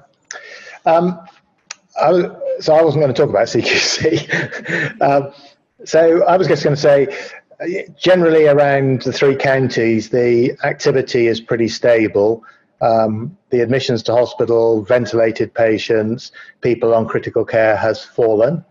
[0.84, 1.18] Um,
[1.98, 5.00] I, so I wasn't going to talk about CQC.
[5.02, 5.32] um,
[5.84, 7.08] so I was just going to say,
[7.98, 12.44] generally around the three counties, the activity is pretty stable.
[12.80, 18.64] Um, the admissions to hospital, ventilated patients, people on critical care has fallen.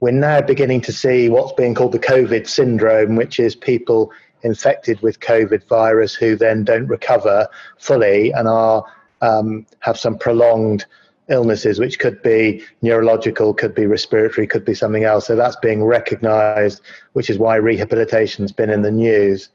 [0.00, 5.00] We're now beginning to see what's being called the COVID syndrome, which is people infected
[5.02, 8.84] with COVID virus who then don't recover fully and are
[9.20, 10.86] um, have some prolonged
[11.28, 15.26] illnesses, which could be neurological, could be respiratory, could be something else.
[15.26, 16.80] So that's being recognized,
[17.12, 19.50] which is why rehabilitation's been in the news.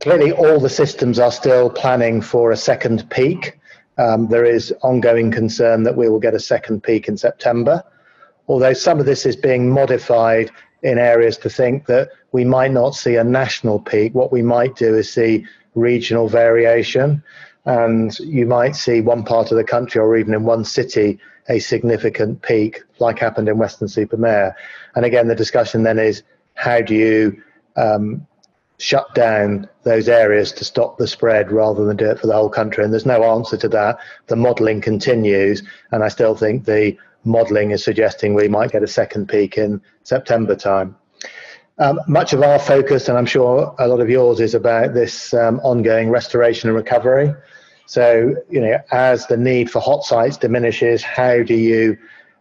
[0.00, 3.58] Clearly, all the systems are still planning for a second peak.
[3.96, 7.82] Um, there is ongoing concern that we will get a second peak in September,
[8.48, 10.50] although some of this is being modified
[10.82, 14.14] in areas to think that we might not see a national peak.
[14.14, 17.22] What we might do is see regional variation
[17.64, 21.58] and you might see one part of the country or even in one city a
[21.58, 24.56] significant peak, like happened in Weston-super-Mare.
[24.94, 26.22] And again, the discussion then is
[26.54, 27.42] how do you
[27.76, 28.26] um,
[28.78, 32.48] shut down those areas to stop the spread rather than do it for the whole
[32.48, 32.84] country?
[32.84, 33.98] And there's no answer to that.
[34.26, 38.88] The modelling continues, and I still think the modelling is suggesting we might get a
[38.88, 40.96] second peak in September time.
[41.78, 45.34] Um, much of our focus, and I'm sure a lot of yours, is about this
[45.34, 47.34] um, ongoing restoration and recovery.
[47.86, 51.98] So, you know, as the need for hot sites diminishes, how do you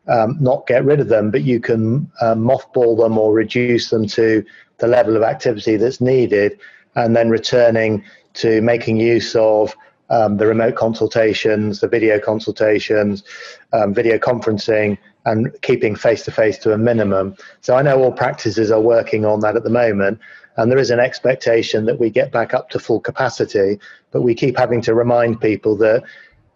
[0.07, 4.07] um, not get rid of them, but you can um, mothball them or reduce them
[4.07, 4.43] to
[4.77, 6.59] the level of activity that's needed,
[6.95, 9.75] and then returning to making use of
[10.09, 13.23] um, the remote consultations, the video consultations,
[13.71, 17.35] um, video conferencing, and keeping face to face to a minimum.
[17.61, 20.19] So I know all practices are working on that at the moment,
[20.57, 23.79] and there is an expectation that we get back up to full capacity.
[24.11, 26.03] But we keep having to remind people that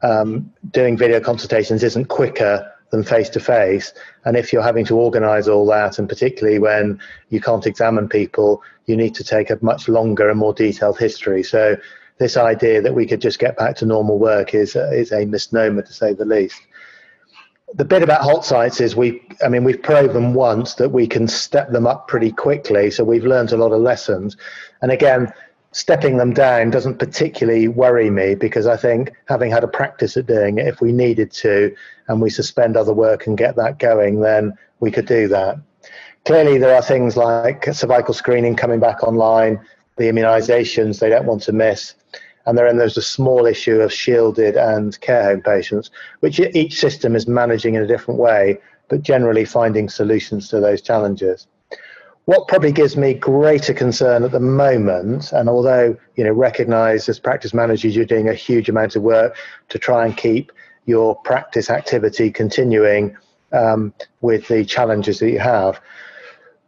[0.03, 3.93] um, doing video consultations isn't quicker than face to face.
[4.25, 8.61] And if you're having to organize all that, and particularly when you can't examine people,
[8.85, 11.43] you need to take a much longer and more detailed history.
[11.43, 11.77] So,
[12.19, 15.25] this idea that we could just get back to normal work is, uh, is a
[15.25, 16.59] misnomer to say the least.
[17.73, 21.27] The bit about hot sites is we, I mean, we've proven once that we can
[21.27, 22.89] step them up pretty quickly.
[22.91, 24.37] So we've learned a lot of lessons.
[24.81, 25.33] And again,
[25.73, 30.27] stepping them down doesn't particularly worry me because I think having had a practice at
[30.27, 31.75] doing it, if we needed to
[32.07, 35.57] and we suspend other work and get that going, then we could do that.
[36.25, 39.59] Clearly, there are things like cervical screening coming back online,
[39.97, 41.95] the immunisations they don't want to miss,
[42.47, 45.91] and then there's a small issue of shielded and care home patients,
[46.21, 50.81] which each system is managing in a different way, but generally finding solutions to those
[50.81, 51.47] challenges.
[52.23, 57.19] What probably gives me greater concern at the moment, and although you know recognise as
[57.19, 59.35] practice managers you're doing a huge amount of work
[59.69, 60.51] to try and keep
[60.85, 63.15] your practice activity continuing
[63.51, 65.81] um, with the challenges that you have,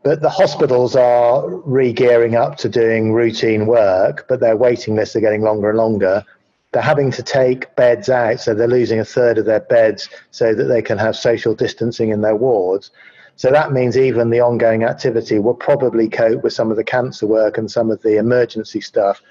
[0.03, 5.21] but the hospitals are re-gearing up to doing routine work, but their waiting lists are
[5.21, 6.23] getting longer and longer.
[6.71, 10.53] They're having to take beds out, so they're losing a third of their beds so
[10.53, 12.91] that they can have social distancing in their wards.
[13.35, 17.25] So that means even the ongoing activity will probably cope with some of the cancer
[17.25, 19.21] work and some of the emergency stuff,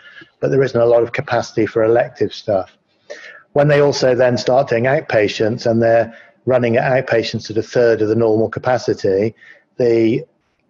[0.41, 2.77] but there isn't a lot of capacity for elective stuff.
[3.53, 6.15] When they also then start doing outpatients and they're
[6.47, 9.35] running at outpatients at a third of the normal capacity,
[9.77, 10.25] the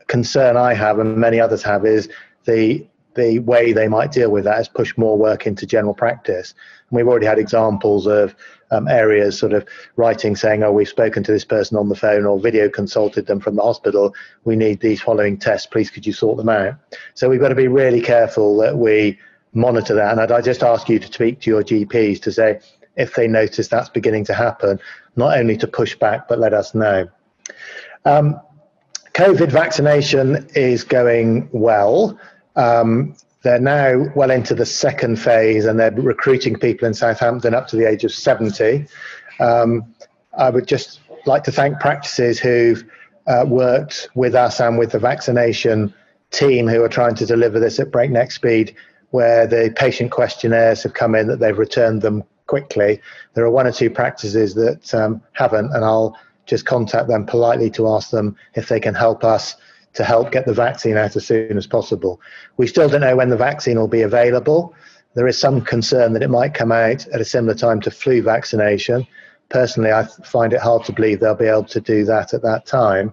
[0.08, 2.08] concern I have and many others have is
[2.44, 6.54] the the way they might deal with that is push more work into general practice.
[6.88, 8.34] And we've already had examples of
[8.70, 12.26] um, areas sort of writing saying, oh, we've spoken to this person on the phone
[12.26, 14.14] or video consulted them from the hospital.
[14.44, 15.66] We need these following tests.
[15.66, 16.76] Please, could you sort them out?
[17.14, 19.18] So we've got to be really careful that we
[19.52, 20.16] monitor that.
[20.16, 22.60] And I'd just ask you to speak to your GPs to say
[22.96, 24.78] if they notice that's beginning to happen,
[25.16, 27.08] not only to push back, but let us know.
[28.04, 28.40] Um,
[29.18, 32.16] COVID vaccination is going well.
[32.54, 37.66] Um, they're now well into the second phase and they're recruiting people in Southampton up
[37.68, 38.86] to the age of 70.
[39.40, 39.92] Um,
[40.38, 42.84] I would just like to thank practices who've
[43.26, 45.92] uh, worked with us and with the vaccination
[46.30, 48.76] team who are trying to deliver this at breakneck speed,
[49.10, 53.00] where the patient questionnaires have come in that they've returned them quickly.
[53.34, 56.16] There are one or two practices that um, haven't, and I'll
[56.48, 59.54] just contact them politely to ask them if they can help us
[59.94, 62.20] to help get the vaccine out as soon as possible.
[62.56, 64.74] We still don't know when the vaccine will be available.
[65.14, 68.22] There is some concern that it might come out at a similar time to flu
[68.22, 69.06] vaccination.
[69.48, 72.66] Personally, I find it hard to believe they'll be able to do that at that
[72.66, 73.12] time.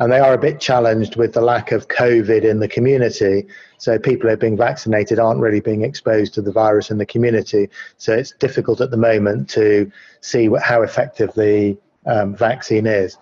[0.00, 3.46] And they are a bit challenged with the lack of COVID in the community.
[3.78, 7.06] So people who are being vaccinated aren't really being exposed to the virus in the
[7.06, 7.70] community.
[7.98, 13.16] So it's difficult at the moment to see how effective the um, vaccine is.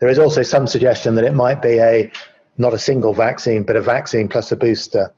[0.00, 2.10] There is also some suggestion that it might be a
[2.56, 5.12] not a single vaccine, but a vaccine plus a booster.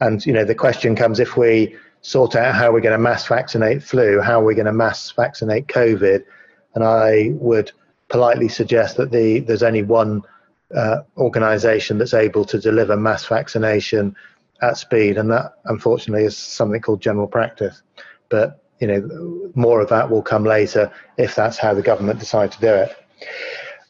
[0.00, 3.26] And you know, the question comes: if we sort out how we're going to mass
[3.26, 6.24] vaccinate flu, how are we going to mass vaccinate COVID?
[6.74, 7.72] And I would
[8.08, 10.22] politely suggest that the there's only one
[10.74, 14.14] uh, organisation that's able to deliver mass vaccination
[14.62, 17.82] at speed, and that unfortunately is something called general practice.
[18.28, 22.50] But you know, more of that will come later if that's how the government decide
[22.52, 22.96] to do it.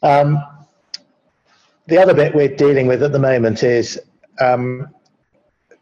[0.03, 0.43] Um,
[1.87, 3.99] the other bit we're dealing with at the moment is
[4.39, 4.87] um,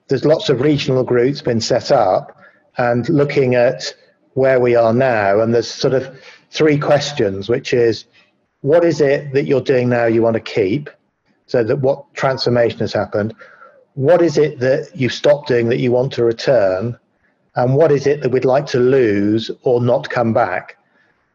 [0.07, 2.37] there's lots of regional groups been set up
[2.77, 3.93] and looking at
[4.33, 5.39] where we are now.
[5.41, 6.19] And there's sort of
[6.51, 8.05] three questions, which is
[8.61, 10.89] what is it that you're doing now you want to keep?
[11.47, 13.33] So that what transformation has happened?
[13.95, 16.97] What is it that you've stopped doing that you want to return?
[17.55, 20.77] And what is it that we'd like to lose or not come back?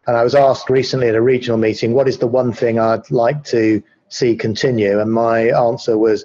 [0.07, 3.11] And I was asked recently at a regional meeting, what is the one thing I'd
[3.11, 5.01] like to see continue?
[5.01, 6.25] And my answer was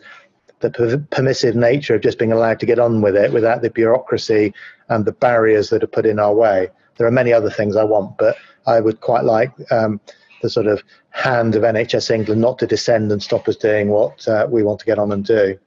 [0.59, 4.53] the permissive nature of just being allowed to get on with it without the bureaucracy
[4.89, 6.69] and the barriers that are put in our way.
[6.97, 8.35] There are many other things I want, but
[8.67, 10.01] I would quite like um,
[10.41, 14.27] the sort of hand of NHS England not to descend and stop us doing what
[14.27, 15.57] uh, we want to get on and do.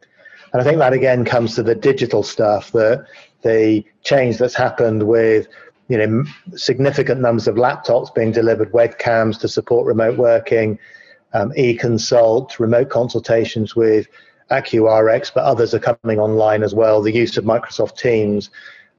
[0.53, 3.07] And I think that again comes to the digital stuff, that
[3.43, 5.49] the change that's happened with
[5.89, 6.25] you know,
[6.57, 10.79] significant numbers of laptops being delivered, webcams to support remote working,
[11.35, 14.07] um, e-consult, remote consultations with
[14.51, 17.03] AccuRx, but others are coming online as well.
[17.03, 18.51] The use of Microsoft Teams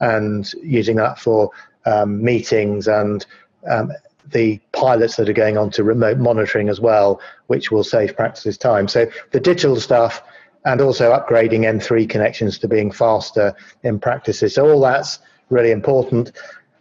[0.02, 1.52] and using that for
[1.86, 3.26] um, meetings and
[3.70, 3.92] um,
[4.32, 8.58] the pilots that are going on to remote monitoring as well, which will save practices
[8.58, 8.88] time.
[8.88, 10.22] So the digital stuff
[10.66, 14.56] and also upgrading N3 connections to being faster in practices.
[14.56, 16.32] So all that's really important.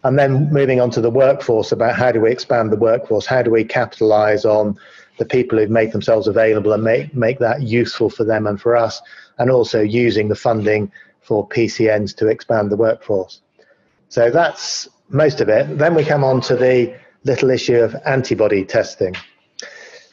[0.05, 3.27] And then moving on to the workforce about how do we expand the workforce?
[3.27, 4.77] How do we capitalize on
[5.19, 8.77] the people who've made themselves available and make, make that useful for them and for
[8.77, 9.01] us?
[9.39, 13.41] And also using the funding for PCNs to expand the workforce.
[14.09, 15.79] So that's most of it.
[15.79, 19.15] Then we come on to the little issue of antibody testing.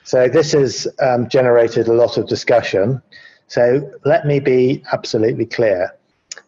[0.03, 3.01] So this has um, generated a lot of discussion.
[3.49, 5.95] So let me be absolutely clear.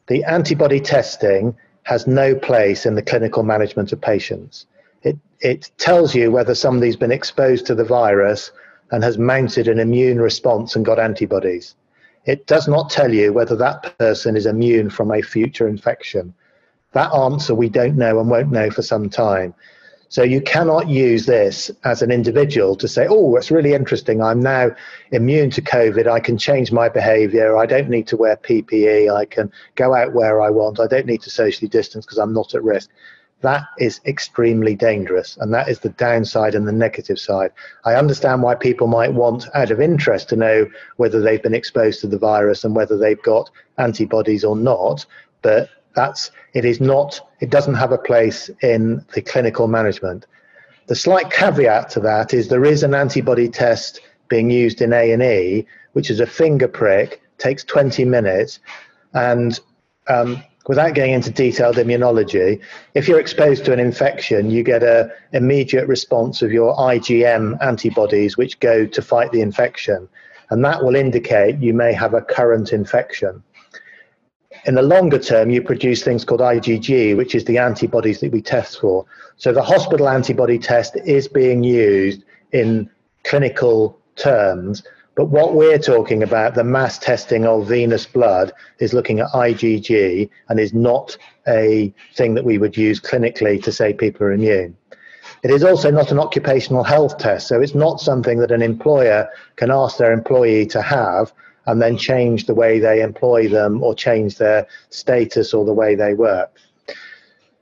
[0.06, 4.68] The antibody testing has no place in the clinical management of patients.
[5.02, 8.52] It, it tells you whether somebody's been exposed to the virus
[8.92, 11.74] and has mounted an immune response and got antibodies.
[12.26, 16.36] It does not tell you whether that person is immune from a future infection.
[16.92, 19.56] That answer we don't know and won't know for some time.
[20.12, 24.22] So you cannot use this as an individual to say, oh, it's really interesting.
[24.22, 24.72] I'm now
[25.12, 26.06] immune to COVID.
[26.06, 27.56] I can change my behavior.
[27.56, 29.10] I don't need to wear PPE.
[29.10, 30.82] I can go out where I want.
[30.82, 32.90] I don't need to socially distance because I'm not at risk.
[33.40, 35.38] That is extremely dangerous.
[35.38, 37.52] And that is the downside and the negative side.
[37.86, 42.02] I understand why people might want, out of interest, to know whether they've been exposed
[42.02, 45.06] to the virus and whether they've got antibodies or not.
[45.42, 50.26] But that's it is not it doesn't have a place in the clinical management.
[50.88, 55.12] The slight caveat to that is there is an antibody test being used in A
[55.12, 58.60] and E, which is a finger prick, takes 20 minutes,
[59.14, 59.60] and
[60.08, 62.62] um, without going into detailed immunology,
[62.94, 68.38] if you're exposed to an infection, you get a immediate response of your IgM antibodies,
[68.38, 70.08] which go to fight the infection,
[70.50, 73.44] and that will indicate you may have a current infection.
[74.66, 78.42] In the longer term, you produce things called IgG, which is the antibodies that we
[78.42, 79.06] test for.
[79.38, 82.90] So the hospital antibody test is being used in
[83.24, 84.84] clinical terms,
[85.16, 90.30] but what we're talking about, the mass testing of venous blood, is looking at IgG
[90.48, 94.78] and is not a thing that we would use clinically to say people are immune.
[95.44, 99.28] It is also not an occupational health test, so it's not something that an employer
[99.56, 101.34] can ask their employee to have
[101.66, 105.96] and then change the way they employ them or change their status or the way
[105.96, 106.56] they work.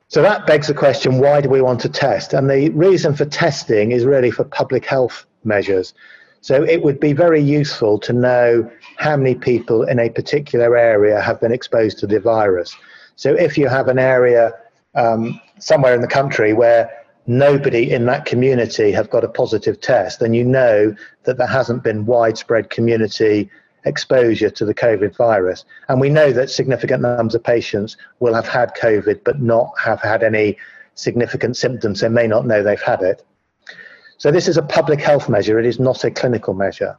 [0.08, 2.34] So that begs the question why do we want to test?
[2.34, 5.94] And the reason for testing is really for public health measures.
[6.42, 11.22] So it would be very useful to know how many people in a particular area
[11.22, 12.76] have been exposed to the virus.
[13.18, 14.54] So if you have an area
[14.96, 16.90] um, somewhere in the country where
[17.28, 20.96] nobody in that community have got a positive test, then you know
[21.26, 23.50] that there hasn't been widespread community
[23.90, 25.66] exposure to the COVID virus.
[25.90, 30.02] And we know that significant numbers of patients will have had COVID but not have
[30.02, 30.58] had any
[30.96, 32.00] significant symptoms.
[32.00, 33.26] They may not know they've had it.
[34.18, 36.98] So this is a public health measure, it is not a clinical measure.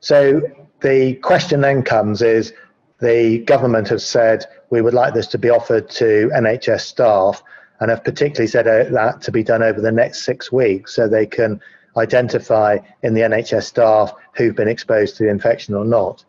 [0.00, 0.42] So
[0.80, 2.52] the question then comes is
[3.00, 7.42] the government has said we would like this to be offered to NHS staff
[7.80, 11.08] and have particularly said uh, that to be done over the next six weeks so
[11.08, 11.60] they can
[11.96, 16.24] identify in the NHS staff who've been exposed to the infection or not.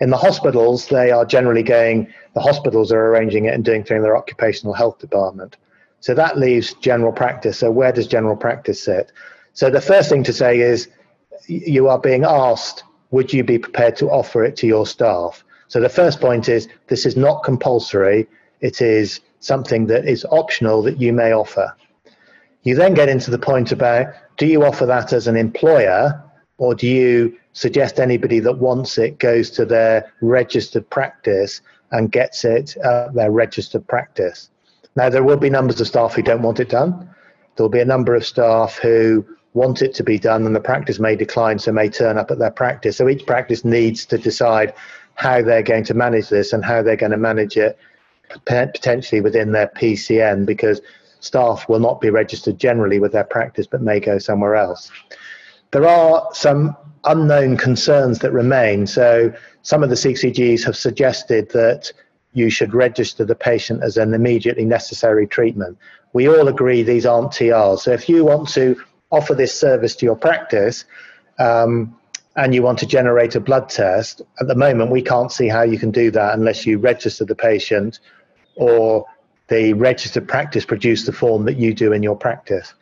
[0.00, 4.02] In the hospitals, they are generally going, the hospitals are arranging it and doing through
[4.02, 5.56] their occupational health department.
[6.00, 7.58] So that leaves general practice.
[7.58, 9.12] So where does general practice sit?
[9.52, 10.88] So the first thing to say is
[11.46, 15.44] you are being asked, would you be prepared to offer it to your staff?
[15.68, 18.26] So the first point is this is not compulsory.
[18.60, 21.74] It is something that is optional that you may offer.
[22.64, 26.22] You then get into the point about do you offer that as an employer
[26.58, 31.60] or do you suggest anybody that wants it goes to their registered practice
[31.92, 34.50] and gets it uh, their registered practice?
[34.96, 37.10] Now, there will be numbers of staff who don't want it done.
[37.56, 40.60] There will be a number of staff who want it to be done, and the
[40.60, 42.96] practice may decline, so may turn up at their practice.
[42.96, 44.74] So each practice needs to decide
[45.14, 47.78] how they're going to manage this and how they're going to manage it
[48.46, 50.80] potentially within their PCN because
[51.24, 54.90] staff will not be registered generally with their practice but may go somewhere else.
[55.70, 58.86] There are some unknown concerns that remain.
[58.86, 61.92] So some of the CCGs have suggested that
[62.32, 65.78] you should register the patient as an immediately necessary treatment.
[66.12, 67.80] We all agree these aren't TRs.
[67.80, 68.76] So if you want to
[69.10, 70.84] offer this service to your practice
[71.38, 71.96] um,
[72.36, 75.62] and you want to generate a blood test, at the moment we can't see how
[75.62, 78.00] you can do that unless you register the patient
[78.56, 79.06] or
[79.48, 82.74] the registered practice produce the form that you do in your practice.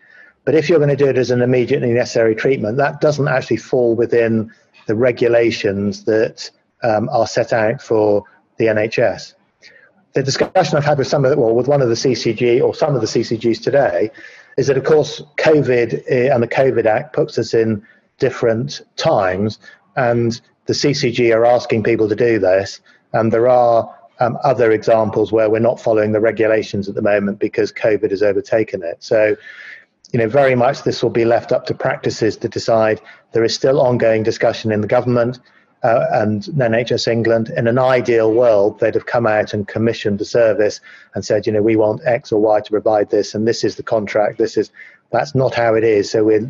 [0.44, 3.58] But if you're going to do it as an immediately necessary treatment, that doesn't actually
[3.58, 4.52] fall within
[4.86, 6.50] the regulations that
[6.82, 8.24] um, are set out for
[8.56, 9.34] the NHS.
[10.14, 12.74] The discussion I've had with some of the, well, with one of the CCG or
[12.74, 14.10] some of the CCGs today
[14.56, 17.86] is that, of course, COVID eh, and the COVID Act puts us in
[18.18, 19.58] different times,
[19.96, 22.80] and the CCG are asking people to do this,
[23.12, 27.38] and there are um, other examples where we're not following the regulations at the moment
[27.40, 28.96] because COVID has overtaken it.
[29.00, 29.36] So,
[30.12, 33.00] you know, very much this will be left up to practices to decide.
[33.32, 35.40] There is still ongoing discussion in the government
[35.82, 37.50] uh, and NHS England.
[37.56, 40.80] In an ideal world, they'd have come out and commissioned a service
[41.14, 43.74] and said, you know, we want X or Y to provide this, and this is
[43.74, 44.38] the contract.
[44.38, 44.70] This is
[45.10, 46.10] that's not how it is.
[46.10, 46.48] So we're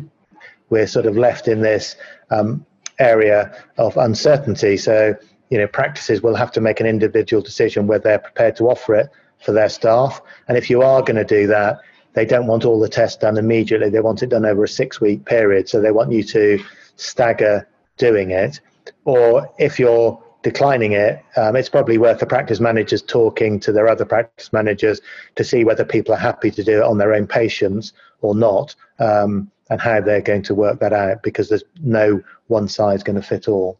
[0.69, 1.95] we're sort of left in this
[2.29, 2.65] um,
[2.99, 4.77] area of uncertainty.
[4.77, 5.15] So
[5.53, 8.95] you know, practices will have to make an individual decision whether they're prepared to offer
[8.95, 9.11] it
[9.45, 10.19] for their staff.
[10.47, 11.79] And if you are going to do that,
[12.13, 13.91] they don't want all the tests done immediately.
[13.91, 15.69] They want it done over a six week period.
[15.69, 16.59] So they want you to
[16.95, 18.61] stagger doing it.
[19.05, 23.87] Or if you're declining it, um, it's probably worth the practice managers talking to their
[23.87, 25.01] other practice managers
[25.35, 28.73] to see whether people are happy to do it on their own patients or not,
[28.97, 33.21] um, and how they're going to work that out because there's no one size going
[33.21, 33.77] to fit all.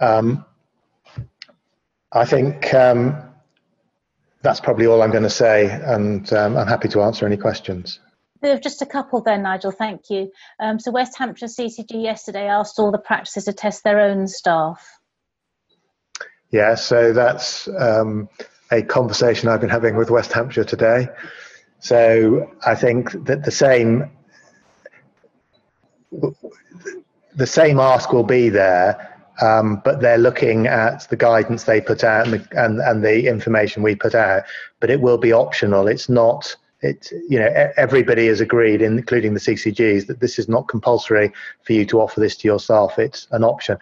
[0.00, 0.44] Um,
[2.12, 3.16] I think um,
[4.42, 8.00] that's probably all I'm going to say, and um, I'm happy to answer any questions.
[8.40, 9.72] There's just a couple there, Nigel.
[9.72, 10.30] Thank you.
[10.60, 14.86] Um, so West Hampshire CCG yesterday asked all the practices to test their own staff.
[16.50, 18.28] Yeah, so that's um,
[18.70, 21.08] a conversation I've been having with West Hampshire today.
[21.80, 24.10] So I think that the same
[27.34, 32.02] the same ask will be there um, but they're looking at the guidance they put
[32.04, 34.44] out and the, and, and the information we put out.
[34.80, 35.86] But it will be optional.
[35.88, 36.54] It's not.
[36.80, 41.32] It you know everybody has agreed, including the CCGs, that this is not compulsory
[41.64, 43.00] for you to offer this to your staff.
[43.00, 43.78] It's an option.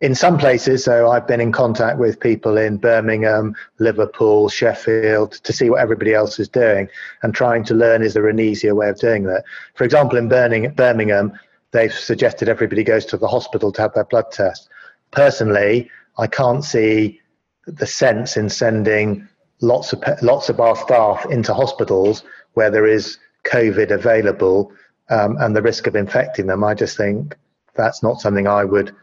[0.00, 5.52] In some places, so I've been in contact with people in Birmingham, Liverpool, Sheffield to
[5.52, 6.88] see what everybody else is doing
[7.22, 9.44] and trying to learn is there an easier way of doing that.
[9.74, 11.38] For example, in Birmingham,
[11.72, 14.70] they've suggested everybody goes to the hospital to have their blood test
[15.10, 17.20] personally, I can't see
[17.66, 19.28] the sense in sending
[19.60, 24.72] lots of lots of our staff into hospitals where there is COVID available
[25.10, 26.64] um, and the risk of infecting them.
[26.64, 27.36] I just think
[27.74, 28.94] that's not something I would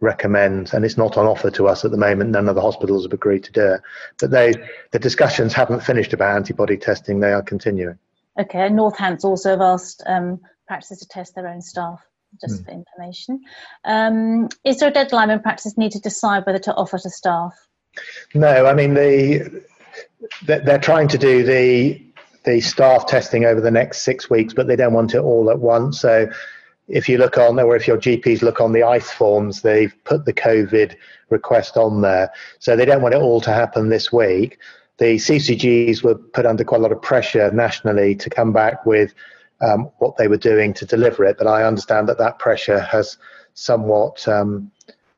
[0.00, 2.30] recommend, and it's not on offer to us at the moment.
[2.30, 3.80] None of the hospitals have agreed to do it.
[4.20, 4.54] But they,
[4.90, 7.98] the discussions haven't finished about antibody testing; they are continuing.
[8.38, 12.02] Okay, Northants also have asked um, practices to test their own staff
[12.40, 12.64] just mm.
[12.64, 13.40] for information.
[13.84, 17.54] Um, is there a deadline when practices need to decide whether to offer to staff?
[18.34, 19.62] No, I mean the
[20.44, 22.02] they're trying to do the
[22.44, 25.60] the staff testing over the next six weeks, but they don't want it all at
[25.60, 26.00] once.
[26.00, 26.28] So
[26.88, 30.24] if you look on or if your GPs look on the ICE forms, they've put
[30.24, 30.96] the COVID
[31.30, 32.32] request on there.
[32.58, 34.58] So they don't want it all to happen this week.
[34.98, 39.14] The CCGs were put under quite a lot of pressure nationally to come back with
[39.62, 41.38] um, what they were doing to deliver it.
[41.38, 43.16] But I understand that that pressure has
[43.54, 44.70] somewhat um,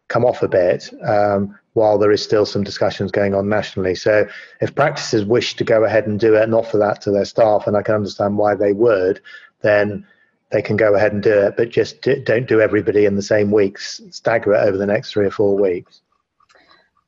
[0.09, 3.95] come off a bit um, while there is still some discussions going on nationally.
[3.95, 4.29] So
[4.61, 7.67] if practices wish to go ahead and do it and offer that to their staff,
[7.67, 9.21] and I can understand why they would,
[9.63, 10.07] then
[10.51, 13.51] they can go ahead and do it, but just don't do everybody in the same
[13.51, 14.01] weeks.
[14.11, 16.01] Stagger it over the next three or four weeks.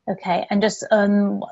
[0.09, 1.43] Okay, and just um,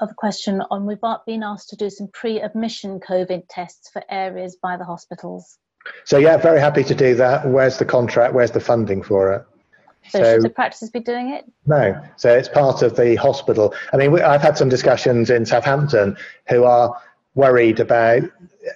[0.00, 4.56] of a question on we've been asked to do some pre-admission COVID tests for areas
[4.62, 5.58] by the hospitals.
[6.04, 7.48] So yeah, very happy to do that.
[7.48, 8.34] Where's the contract?
[8.34, 9.46] Where's the funding for it?
[10.08, 11.44] So, so should the practices be doing it?
[11.66, 12.00] No.
[12.16, 13.74] So it's part of the hospital.
[13.92, 16.16] I mean, we, I've had some discussions in Southampton
[16.48, 16.96] who are
[17.34, 18.22] worried about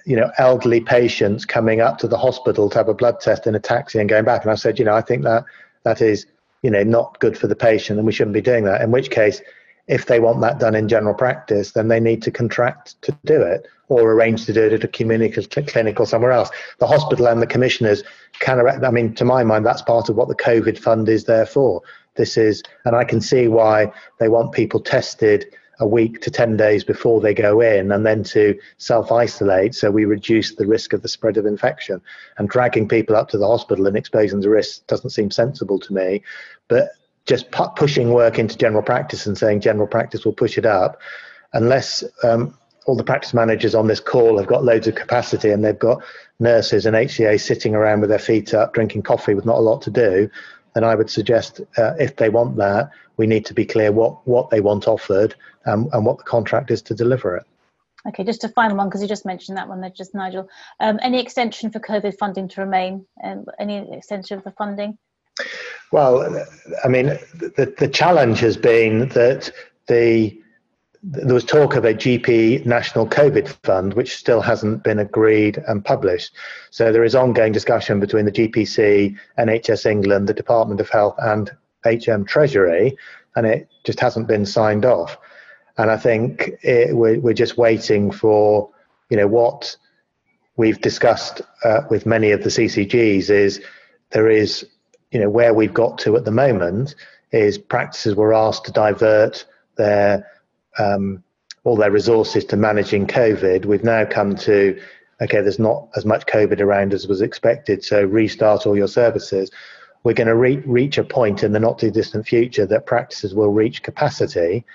[0.05, 3.55] you know elderly patients coming up to the hospital to have a blood test in
[3.55, 4.43] a taxi and going back.
[4.43, 5.45] And I said, you know, I think that
[5.83, 6.25] that is
[6.61, 8.81] you know not good for the patient, and we shouldn't be doing that.
[8.81, 9.41] In which case,
[9.87, 13.41] if they want that done in general practice, then they need to contract to do
[13.41, 16.49] it or arrange to do it at a community clinic or somewhere else.
[16.79, 18.03] The hospital and the commissioners
[18.39, 21.45] can, I mean, to my mind, that's part of what the COVID fund is there
[21.45, 21.81] for.
[22.15, 25.45] This is, and I can see why they want people tested
[25.79, 29.91] a week to 10 days before they go in and then to self isolate so
[29.91, 32.01] we reduce the risk of the spread of infection.
[32.37, 35.93] And dragging people up to the hospital and exposing the risk doesn't seem sensible to
[35.93, 36.23] me.
[36.69, 36.91] But
[37.25, 40.99] just pu- pushing work into general practice and saying general practice will push it up,
[41.53, 45.63] unless um, all the practice managers on this call have got loads of capacity and
[45.63, 46.03] they've got
[46.39, 49.81] nurses and HCA sitting around with their feet up drinking coffee with not a lot
[49.83, 50.29] to do,
[50.75, 54.27] then I would suggest uh, if they want that, we need to be clear what,
[54.27, 57.43] what they want offered um, and what the contract is to deliver it.
[58.07, 60.47] Okay, just a final one because you just mentioned that one there, just Nigel.
[60.79, 63.07] Um, any extension for COVID funding to remain?
[63.23, 64.99] Um, any extension of the funding?
[65.91, 66.45] Well,
[66.83, 69.51] I mean, the, the challenge has been that
[69.87, 70.37] the
[71.07, 75.85] there was talk of a GP national COVID fund, which still hasn't been agreed and
[75.85, 76.33] published.
[76.71, 81.51] So there is ongoing discussion between the GPC, NHS England, the Department of Health, and
[81.85, 82.97] HM Treasury,
[83.35, 85.17] and it just hasn't been signed off.
[85.77, 88.71] And I think it, we're, we're just waiting for,
[89.09, 89.77] you know, what
[90.57, 93.61] we've discussed uh, with many of the CCGs is
[94.11, 94.65] there is,
[95.15, 96.93] you know, where we've got to at the moment
[97.31, 99.45] is practices were asked to divert
[99.77, 100.29] their
[100.77, 101.23] um,
[101.63, 103.63] all their resources to managing COVID.
[103.65, 104.77] We've now come to
[105.21, 109.49] okay, there's not as much COVID around as was expected, so restart all your services.
[110.03, 113.33] We're going to re- reach a point in the not too distant future that practices
[113.33, 114.65] will reach capacity,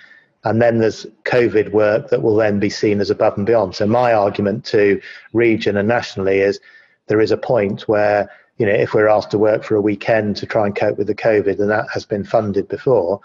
[0.45, 3.75] and then there's COVID work that will then be seen as above and beyond.
[3.75, 5.03] So my argument to
[5.35, 6.61] region and nationally is
[7.09, 8.31] there is a point where
[8.61, 11.07] you know if we're asked to work for a weekend to try and cope with
[11.07, 13.21] the COVID, and that has been funded before.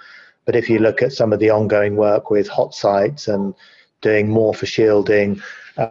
[0.46, 3.54] But if you look at some of the ongoing work with hot sites and
[4.02, 5.42] doing more for shielding,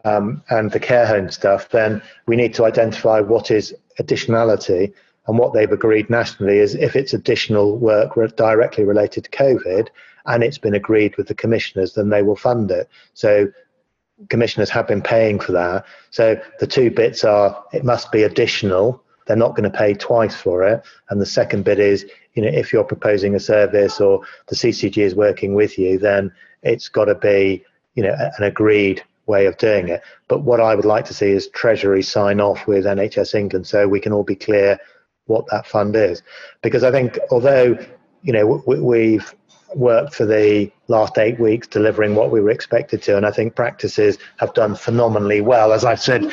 [0.05, 4.93] um, and the care home stuff, then we need to identify what is additionality.
[5.27, 9.89] And what they've agreed nationally is if it's additional work directly related to COVID
[10.27, 12.89] and it's been agreed with the commissioners, then they will fund it.
[13.15, 13.49] So
[14.29, 15.85] commissioners have been paying for that.
[16.11, 19.03] So the two bits are it must be additional.
[19.27, 20.83] They're not going to pay twice for it.
[21.11, 22.05] And the second bit is,
[22.35, 26.33] you know, if you're proposing a service or the CCG is working with you, then
[26.63, 27.65] it's got to be,
[27.95, 30.03] you know, an agreed way of doing it.
[30.29, 33.89] But what I would like to see is Treasury sign off with NHS England so
[33.89, 34.79] we can all be clear
[35.27, 36.23] what that fund is.
[36.63, 37.79] Because I think although
[38.23, 39.35] you know we've
[39.77, 43.55] worked for the last eight weeks delivering what we were expected to, and I think
[43.55, 46.25] practices have done phenomenally well, as I've said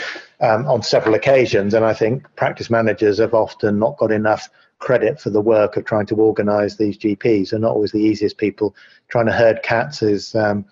[0.42, 1.74] um, on several occasions.
[1.74, 5.86] And I think practice managers have often not got enough credit for the work of
[5.86, 7.52] trying to organise these GPs.
[7.52, 8.76] They're not always the easiest people.
[9.10, 10.66] Trying to herd cats is um,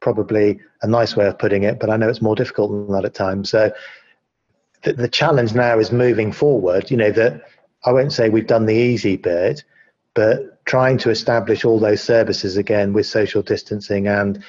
[0.00, 3.04] probably a nice way of putting it, but I know it's more difficult than that
[3.04, 3.50] at times.
[3.50, 3.72] So
[4.82, 6.90] the, the challenge now is moving forward.
[6.90, 7.42] You know that
[7.84, 9.64] I won't say we've done the easy bit,
[10.18, 14.42] but trying to establish all those services again with social distancing and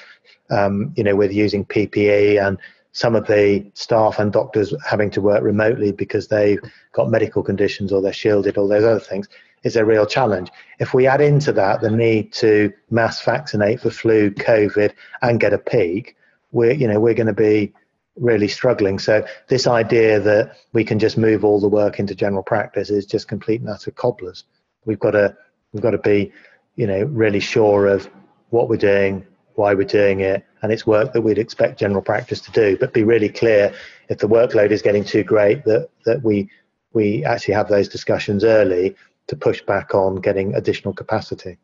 [0.50, 2.58] um, you know with using PPE and
[2.90, 6.58] some of the staff and doctors having to work remotely because they've
[6.90, 9.28] got medical conditions or they're shielded or those other things
[9.62, 10.50] is a real challenge.
[10.80, 14.92] If we add into that the need to mass vaccinate for flu, COVID,
[15.22, 16.16] and get a peak,
[16.50, 17.72] we're you know we're going to be
[18.16, 18.98] really struggling.
[18.98, 23.06] So this idea that we can just move all the work into general practice is
[23.06, 24.42] just complete and utter cobblers.
[24.84, 25.36] We've got to
[25.72, 26.32] we've got to be
[26.76, 28.08] you know really sure of
[28.50, 32.40] what we're doing, why we're doing it, and it's work that we'd expect general practice
[32.40, 32.76] to do.
[32.76, 33.74] But be really clear
[34.08, 36.48] if the workload is getting too great that that we
[36.92, 38.96] we actually have those discussions early
[39.28, 41.56] to push back on getting additional capacity.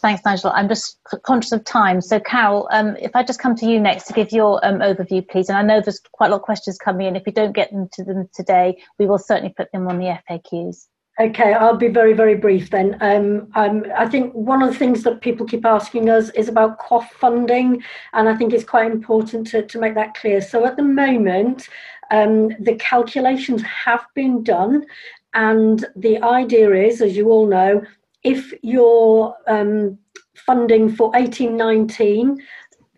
[0.00, 0.50] Thanks, Nigel.
[0.52, 2.00] I'm just conscious of time.
[2.00, 5.26] So, Carol, um, if I just come to you next to give your um, overview,
[5.26, 5.48] please.
[5.48, 7.14] And I know there's quite a lot of questions coming in.
[7.14, 10.18] If we don't get them to them today, we will certainly put them on the
[10.28, 10.88] FAQs.
[11.20, 12.96] Okay, I'll be very, very brief then.
[13.02, 16.80] Um, um, I think one of the things that people keep asking us is about
[16.80, 17.82] QOF funding,
[18.14, 20.40] and I think it's quite important to, to make that clear.
[20.40, 21.68] So at the moment,
[22.10, 24.86] um, the calculations have been done,
[25.34, 27.82] and the idea is, as you all know,
[28.22, 29.98] if your um,
[30.34, 32.38] funding for 1819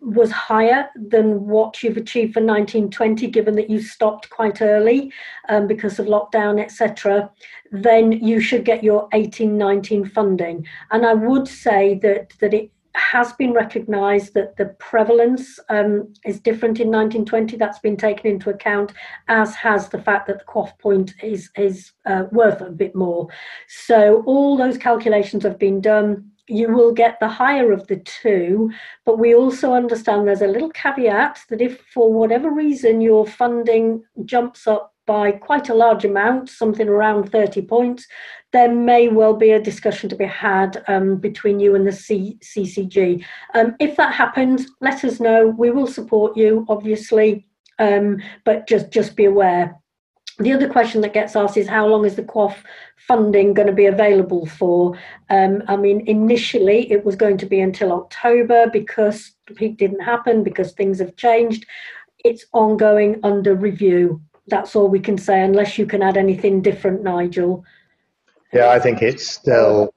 [0.05, 5.12] was higher than what you've achieved for 1920, given that you stopped quite early
[5.48, 7.30] um, because of lockdown, etc.,
[7.72, 10.66] then you should get your 1819 funding.
[10.90, 16.38] And I would say that that it has been recognised that the prevalence um, is
[16.38, 17.57] different in 1920.
[17.57, 18.92] That's been taken into account,
[19.28, 23.28] as has the fact that the QOF point is is uh, worth a bit more.
[23.68, 26.30] So all those calculations have been done.
[26.47, 28.70] You will get the higher of the two,
[29.07, 34.05] but we also understand there's a little caveat that if for whatever reason your funding
[34.24, 38.07] jumps up by quite a large amount, something around 30 points,
[38.53, 42.38] there may well be a discussion to be had um, between you and the C-
[42.42, 43.24] CCG.
[43.55, 45.47] Um, if that happens, let us know.
[45.47, 47.47] We will support you, obviously,
[47.78, 49.76] um, but just just be aware.
[50.39, 52.57] The other question that gets asked is how long is the QOF
[52.97, 54.99] funding going to be available for?
[55.30, 60.01] Um, I mean, initially it was going to be until October because the peak didn't
[60.01, 61.66] happen because things have changed.
[62.24, 64.20] It's ongoing under review.
[64.49, 67.64] That's all we can say, unless you can add anything different, Nigel.
[68.53, 69.95] Yeah, I think it's still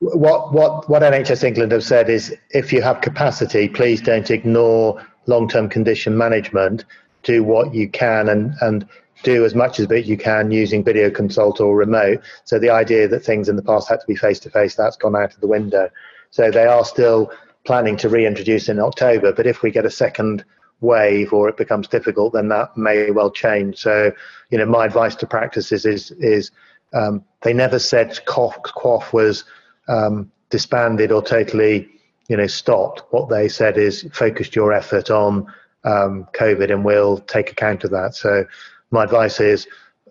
[0.00, 5.04] what what what NHS England have said is if you have capacity, please don't ignore
[5.26, 6.84] long-term condition management.
[7.22, 8.86] Do what you can and and
[9.24, 12.22] do as much as you can using video consult or remote.
[12.44, 14.96] So the idea that things in the past had to be face to face, that's
[14.96, 15.90] gone out of the window.
[16.30, 17.32] So they are still
[17.64, 19.32] planning to reintroduce in October.
[19.32, 20.44] But if we get a second
[20.80, 23.78] wave or it becomes difficult, then that may well change.
[23.78, 24.12] So,
[24.50, 26.50] you know, my advice to practices is is
[26.92, 29.44] um, they never said QOF was
[29.88, 31.88] um, disbanded or totally
[32.28, 33.02] you know, stopped.
[33.10, 35.46] What they said is focused your effort on
[35.84, 38.14] um, COVID, and we'll take account of that.
[38.14, 38.46] So
[38.94, 39.66] my advice is,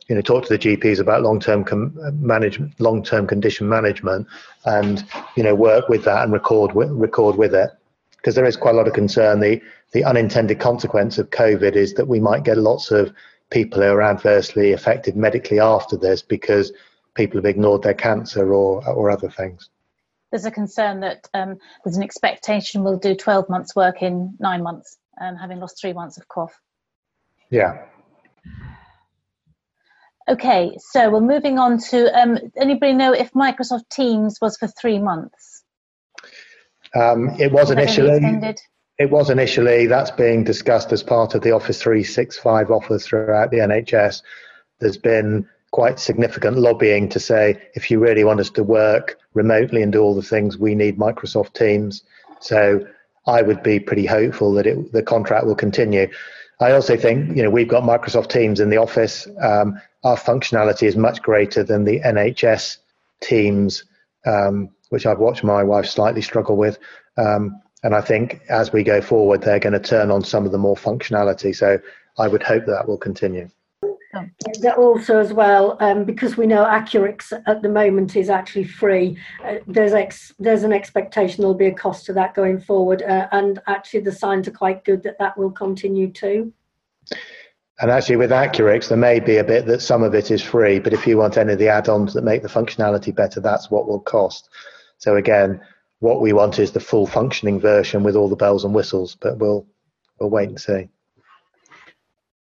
[0.08, 4.28] you know, talk to the GPs about long-term com- management, long-term condition management,
[4.66, 5.04] and
[5.36, 7.72] you know, work with that and record record with it,
[8.18, 9.40] because there is quite a lot of concern.
[9.40, 9.62] The
[9.94, 13.14] the unintended consequence of COVID is that we might get lots of
[13.50, 16.74] people who are adversely affected medically after this because
[17.14, 19.70] people have ignored their cancer or or other things.
[20.32, 24.64] There's a concern that um, there's an expectation we'll do 12 months work in nine
[24.64, 26.50] months, um, having lost three months of QOF.
[27.52, 27.84] Yeah.
[30.28, 32.18] Okay, so we're moving on to.
[32.18, 35.64] Um, anybody know if Microsoft Teams was for three months?
[36.96, 38.22] Um, it was initially.
[39.00, 39.88] It was initially.
[39.88, 44.22] That's being discussed as part of the Office 365 offers throughout the NHS.
[44.80, 49.82] There's been quite significant lobbying to say if you really want us to work remotely
[49.82, 52.04] and do all the things, we need Microsoft Teams.
[52.40, 52.88] So
[53.26, 56.08] I would be pretty hopeful that it, the contract will continue.
[56.60, 59.28] I also think you know we've got Microsoft Teams in the office.
[59.42, 62.78] Um, our functionality is much greater than the NHS
[63.22, 63.84] Teams,
[64.26, 66.78] um, which I've watched my wife slightly struggle with.
[67.18, 70.52] Um, and I think as we go forward, they're going to turn on some of
[70.52, 71.56] the more functionality.
[71.56, 71.80] So
[72.18, 73.50] I would hope that will continue.
[74.62, 79.18] That also, as well, um, because we know AccuRx at the moment is actually free.
[79.44, 83.28] Uh, there's ex- there's an expectation there'll be a cost to that going forward, uh,
[83.32, 86.54] and actually the signs are quite good that that will continue too.
[87.80, 90.78] And actually, with AccuRx, there may be a bit that some of it is free,
[90.78, 93.88] but if you want any of the add-ons that make the functionality better, that's what
[93.88, 94.50] will cost.
[95.00, 95.60] So again,
[96.00, 99.40] what we want is the full functioning version with all the bells and whistles, but
[99.40, 99.66] we'll
[100.20, 100.90] we'll wait and see.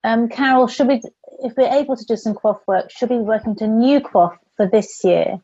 [0.04, 1.00] Um, Carol, should we,
[1.40, 4.36] if we're able to do some QoF work, should we be working to new QoF
[4.56, 5.38] for this year?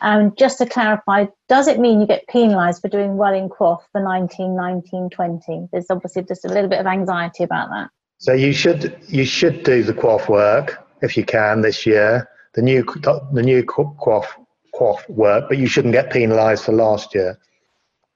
[0.00, 3.80] And just to clarify, does it mean you get penalised for doing well in QoF
[3.92, 5.68] for 19, 19, 20?
[5.72, 7.90] There's obviously just a little bit of anxiety about that.
[8.18, 12.62] So you should you should do the QoF work if you can this year, the
[12.62, 14.26] new the new QoF
[14.74, 17.38] QoF work, but you shouldn't get penalised for last year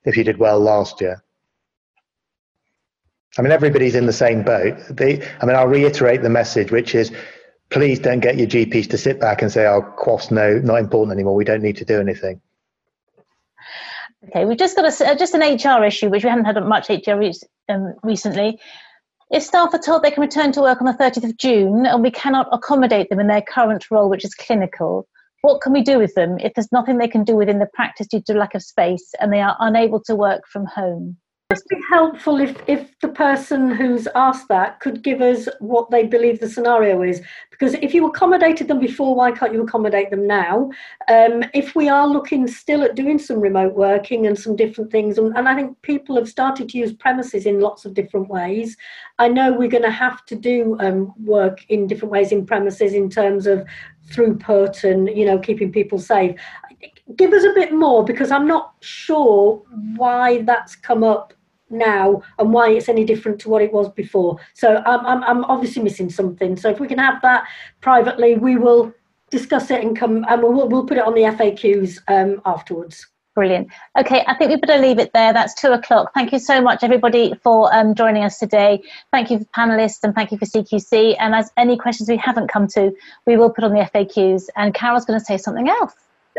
[0.05, 1.23] if you did well last year.
[3.37, 4.77] I mean, everybody's in the same boat.
[4.89, 7.11] They, I mean, I'll reiterate the message, which is
[7.69, 11.13] please don't get your GPs to sit back and say, oh, QoF's no, not important
[11.13, 11.35] anymore.
[11.35, 12.41] We don't need to do anything.
[14.27, 17.21] Okay, we've just got a, just an HR issue, which we haven't had much HR
[17.69, 18.59] um, recently.
[19.31, 22.03] If staff are told they can return to work on the 30th of June and
[22.03, 25.07] we cannot accommodate them in their current role, which is clinical,
[25.41, 28.07] what can we do with them if there's nothing they can do within the practice
[28.07, 31.17] due to lack of space and they are unable to work from home?
[31.51, 36.05] It'd be helpful if, if the person who's asked that could give us what they
[36.05, 37.21] believe the scenario is.
[37.49, 40.71] Because if you accommodated them before, why can't you accommodate them now?
[41.09, 45.17] Um, if we are looking still at doing some remote working and some different things,
[45.17, 48.77] and, and I think people have started to use premises in lots of different ways.
[49.19, 52.93] I know we're going to have to do um, work in different ways in premises
[52.93, 53.67] in terms of
[54.09, 56.35] throughput and you know keeping people safe
[57.15, 59.61] give us a bit more because i'm not sure
[59.95, 61.33] why that's come up
[61.71, 64.37] now and why it's any different to what it was before.
[64.53, 66.57] So I'm, I'm, I'm obviously missing something.
[66.57, 67.47] So if we can have that
[67.81, 68.93] privately, we will
[69.29, 73.07] discuss it and come and we'll, we'll put it on the FAQs um, afterwards.
[73.33, 73.69] Brilliant.
[73.97, 75.31] Okay, I think we better leave it there.
[75.31, 76.13] That's two o'clock.
[76.13, 78.81] Thank you so much, everybody, for um, joining us today.
[79.11, 81.15] Thank you, for panelists, and thank you for CQC.
[81.17, 82.93] And as any questions we haven't come to,
[83.25, 84.47] we will put on the FAQs.
[84.57, 85.93] And Carol's going to say something else.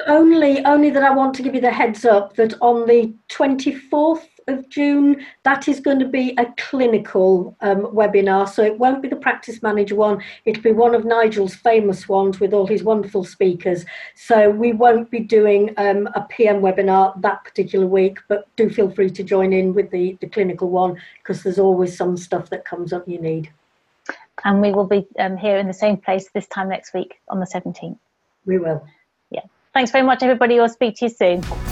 [0.06, 4.26] Only, only that I want to give you the heads up that on the 24th
[4.48, 8.48] of June, that is going to be a clinical um, webinar.
[8.48, 12.40] So it won't be the practice manager one, it'll be one of Nigel's famous ones
[12.40, 13.84] with all his wonderful speakers.
[14.14, 18.90] So we won't be doing um, a PM webinar that particular week, but do feel
[18.90, 22.64] free to join in with the, the clinical one because there's always some stuff that
[22.64, 23.50] comes up you need.
[24.44, 27.40] And we will be um, here in the same place this time next week on
[27.40, 27.98] the 17th.
[28.44, 28.84] We will.
[29.30, 29.42] Yeah.
[29.72, 30.56] Thanks very much, everybody.
[30.56, 31.71] We'll speak to you soon.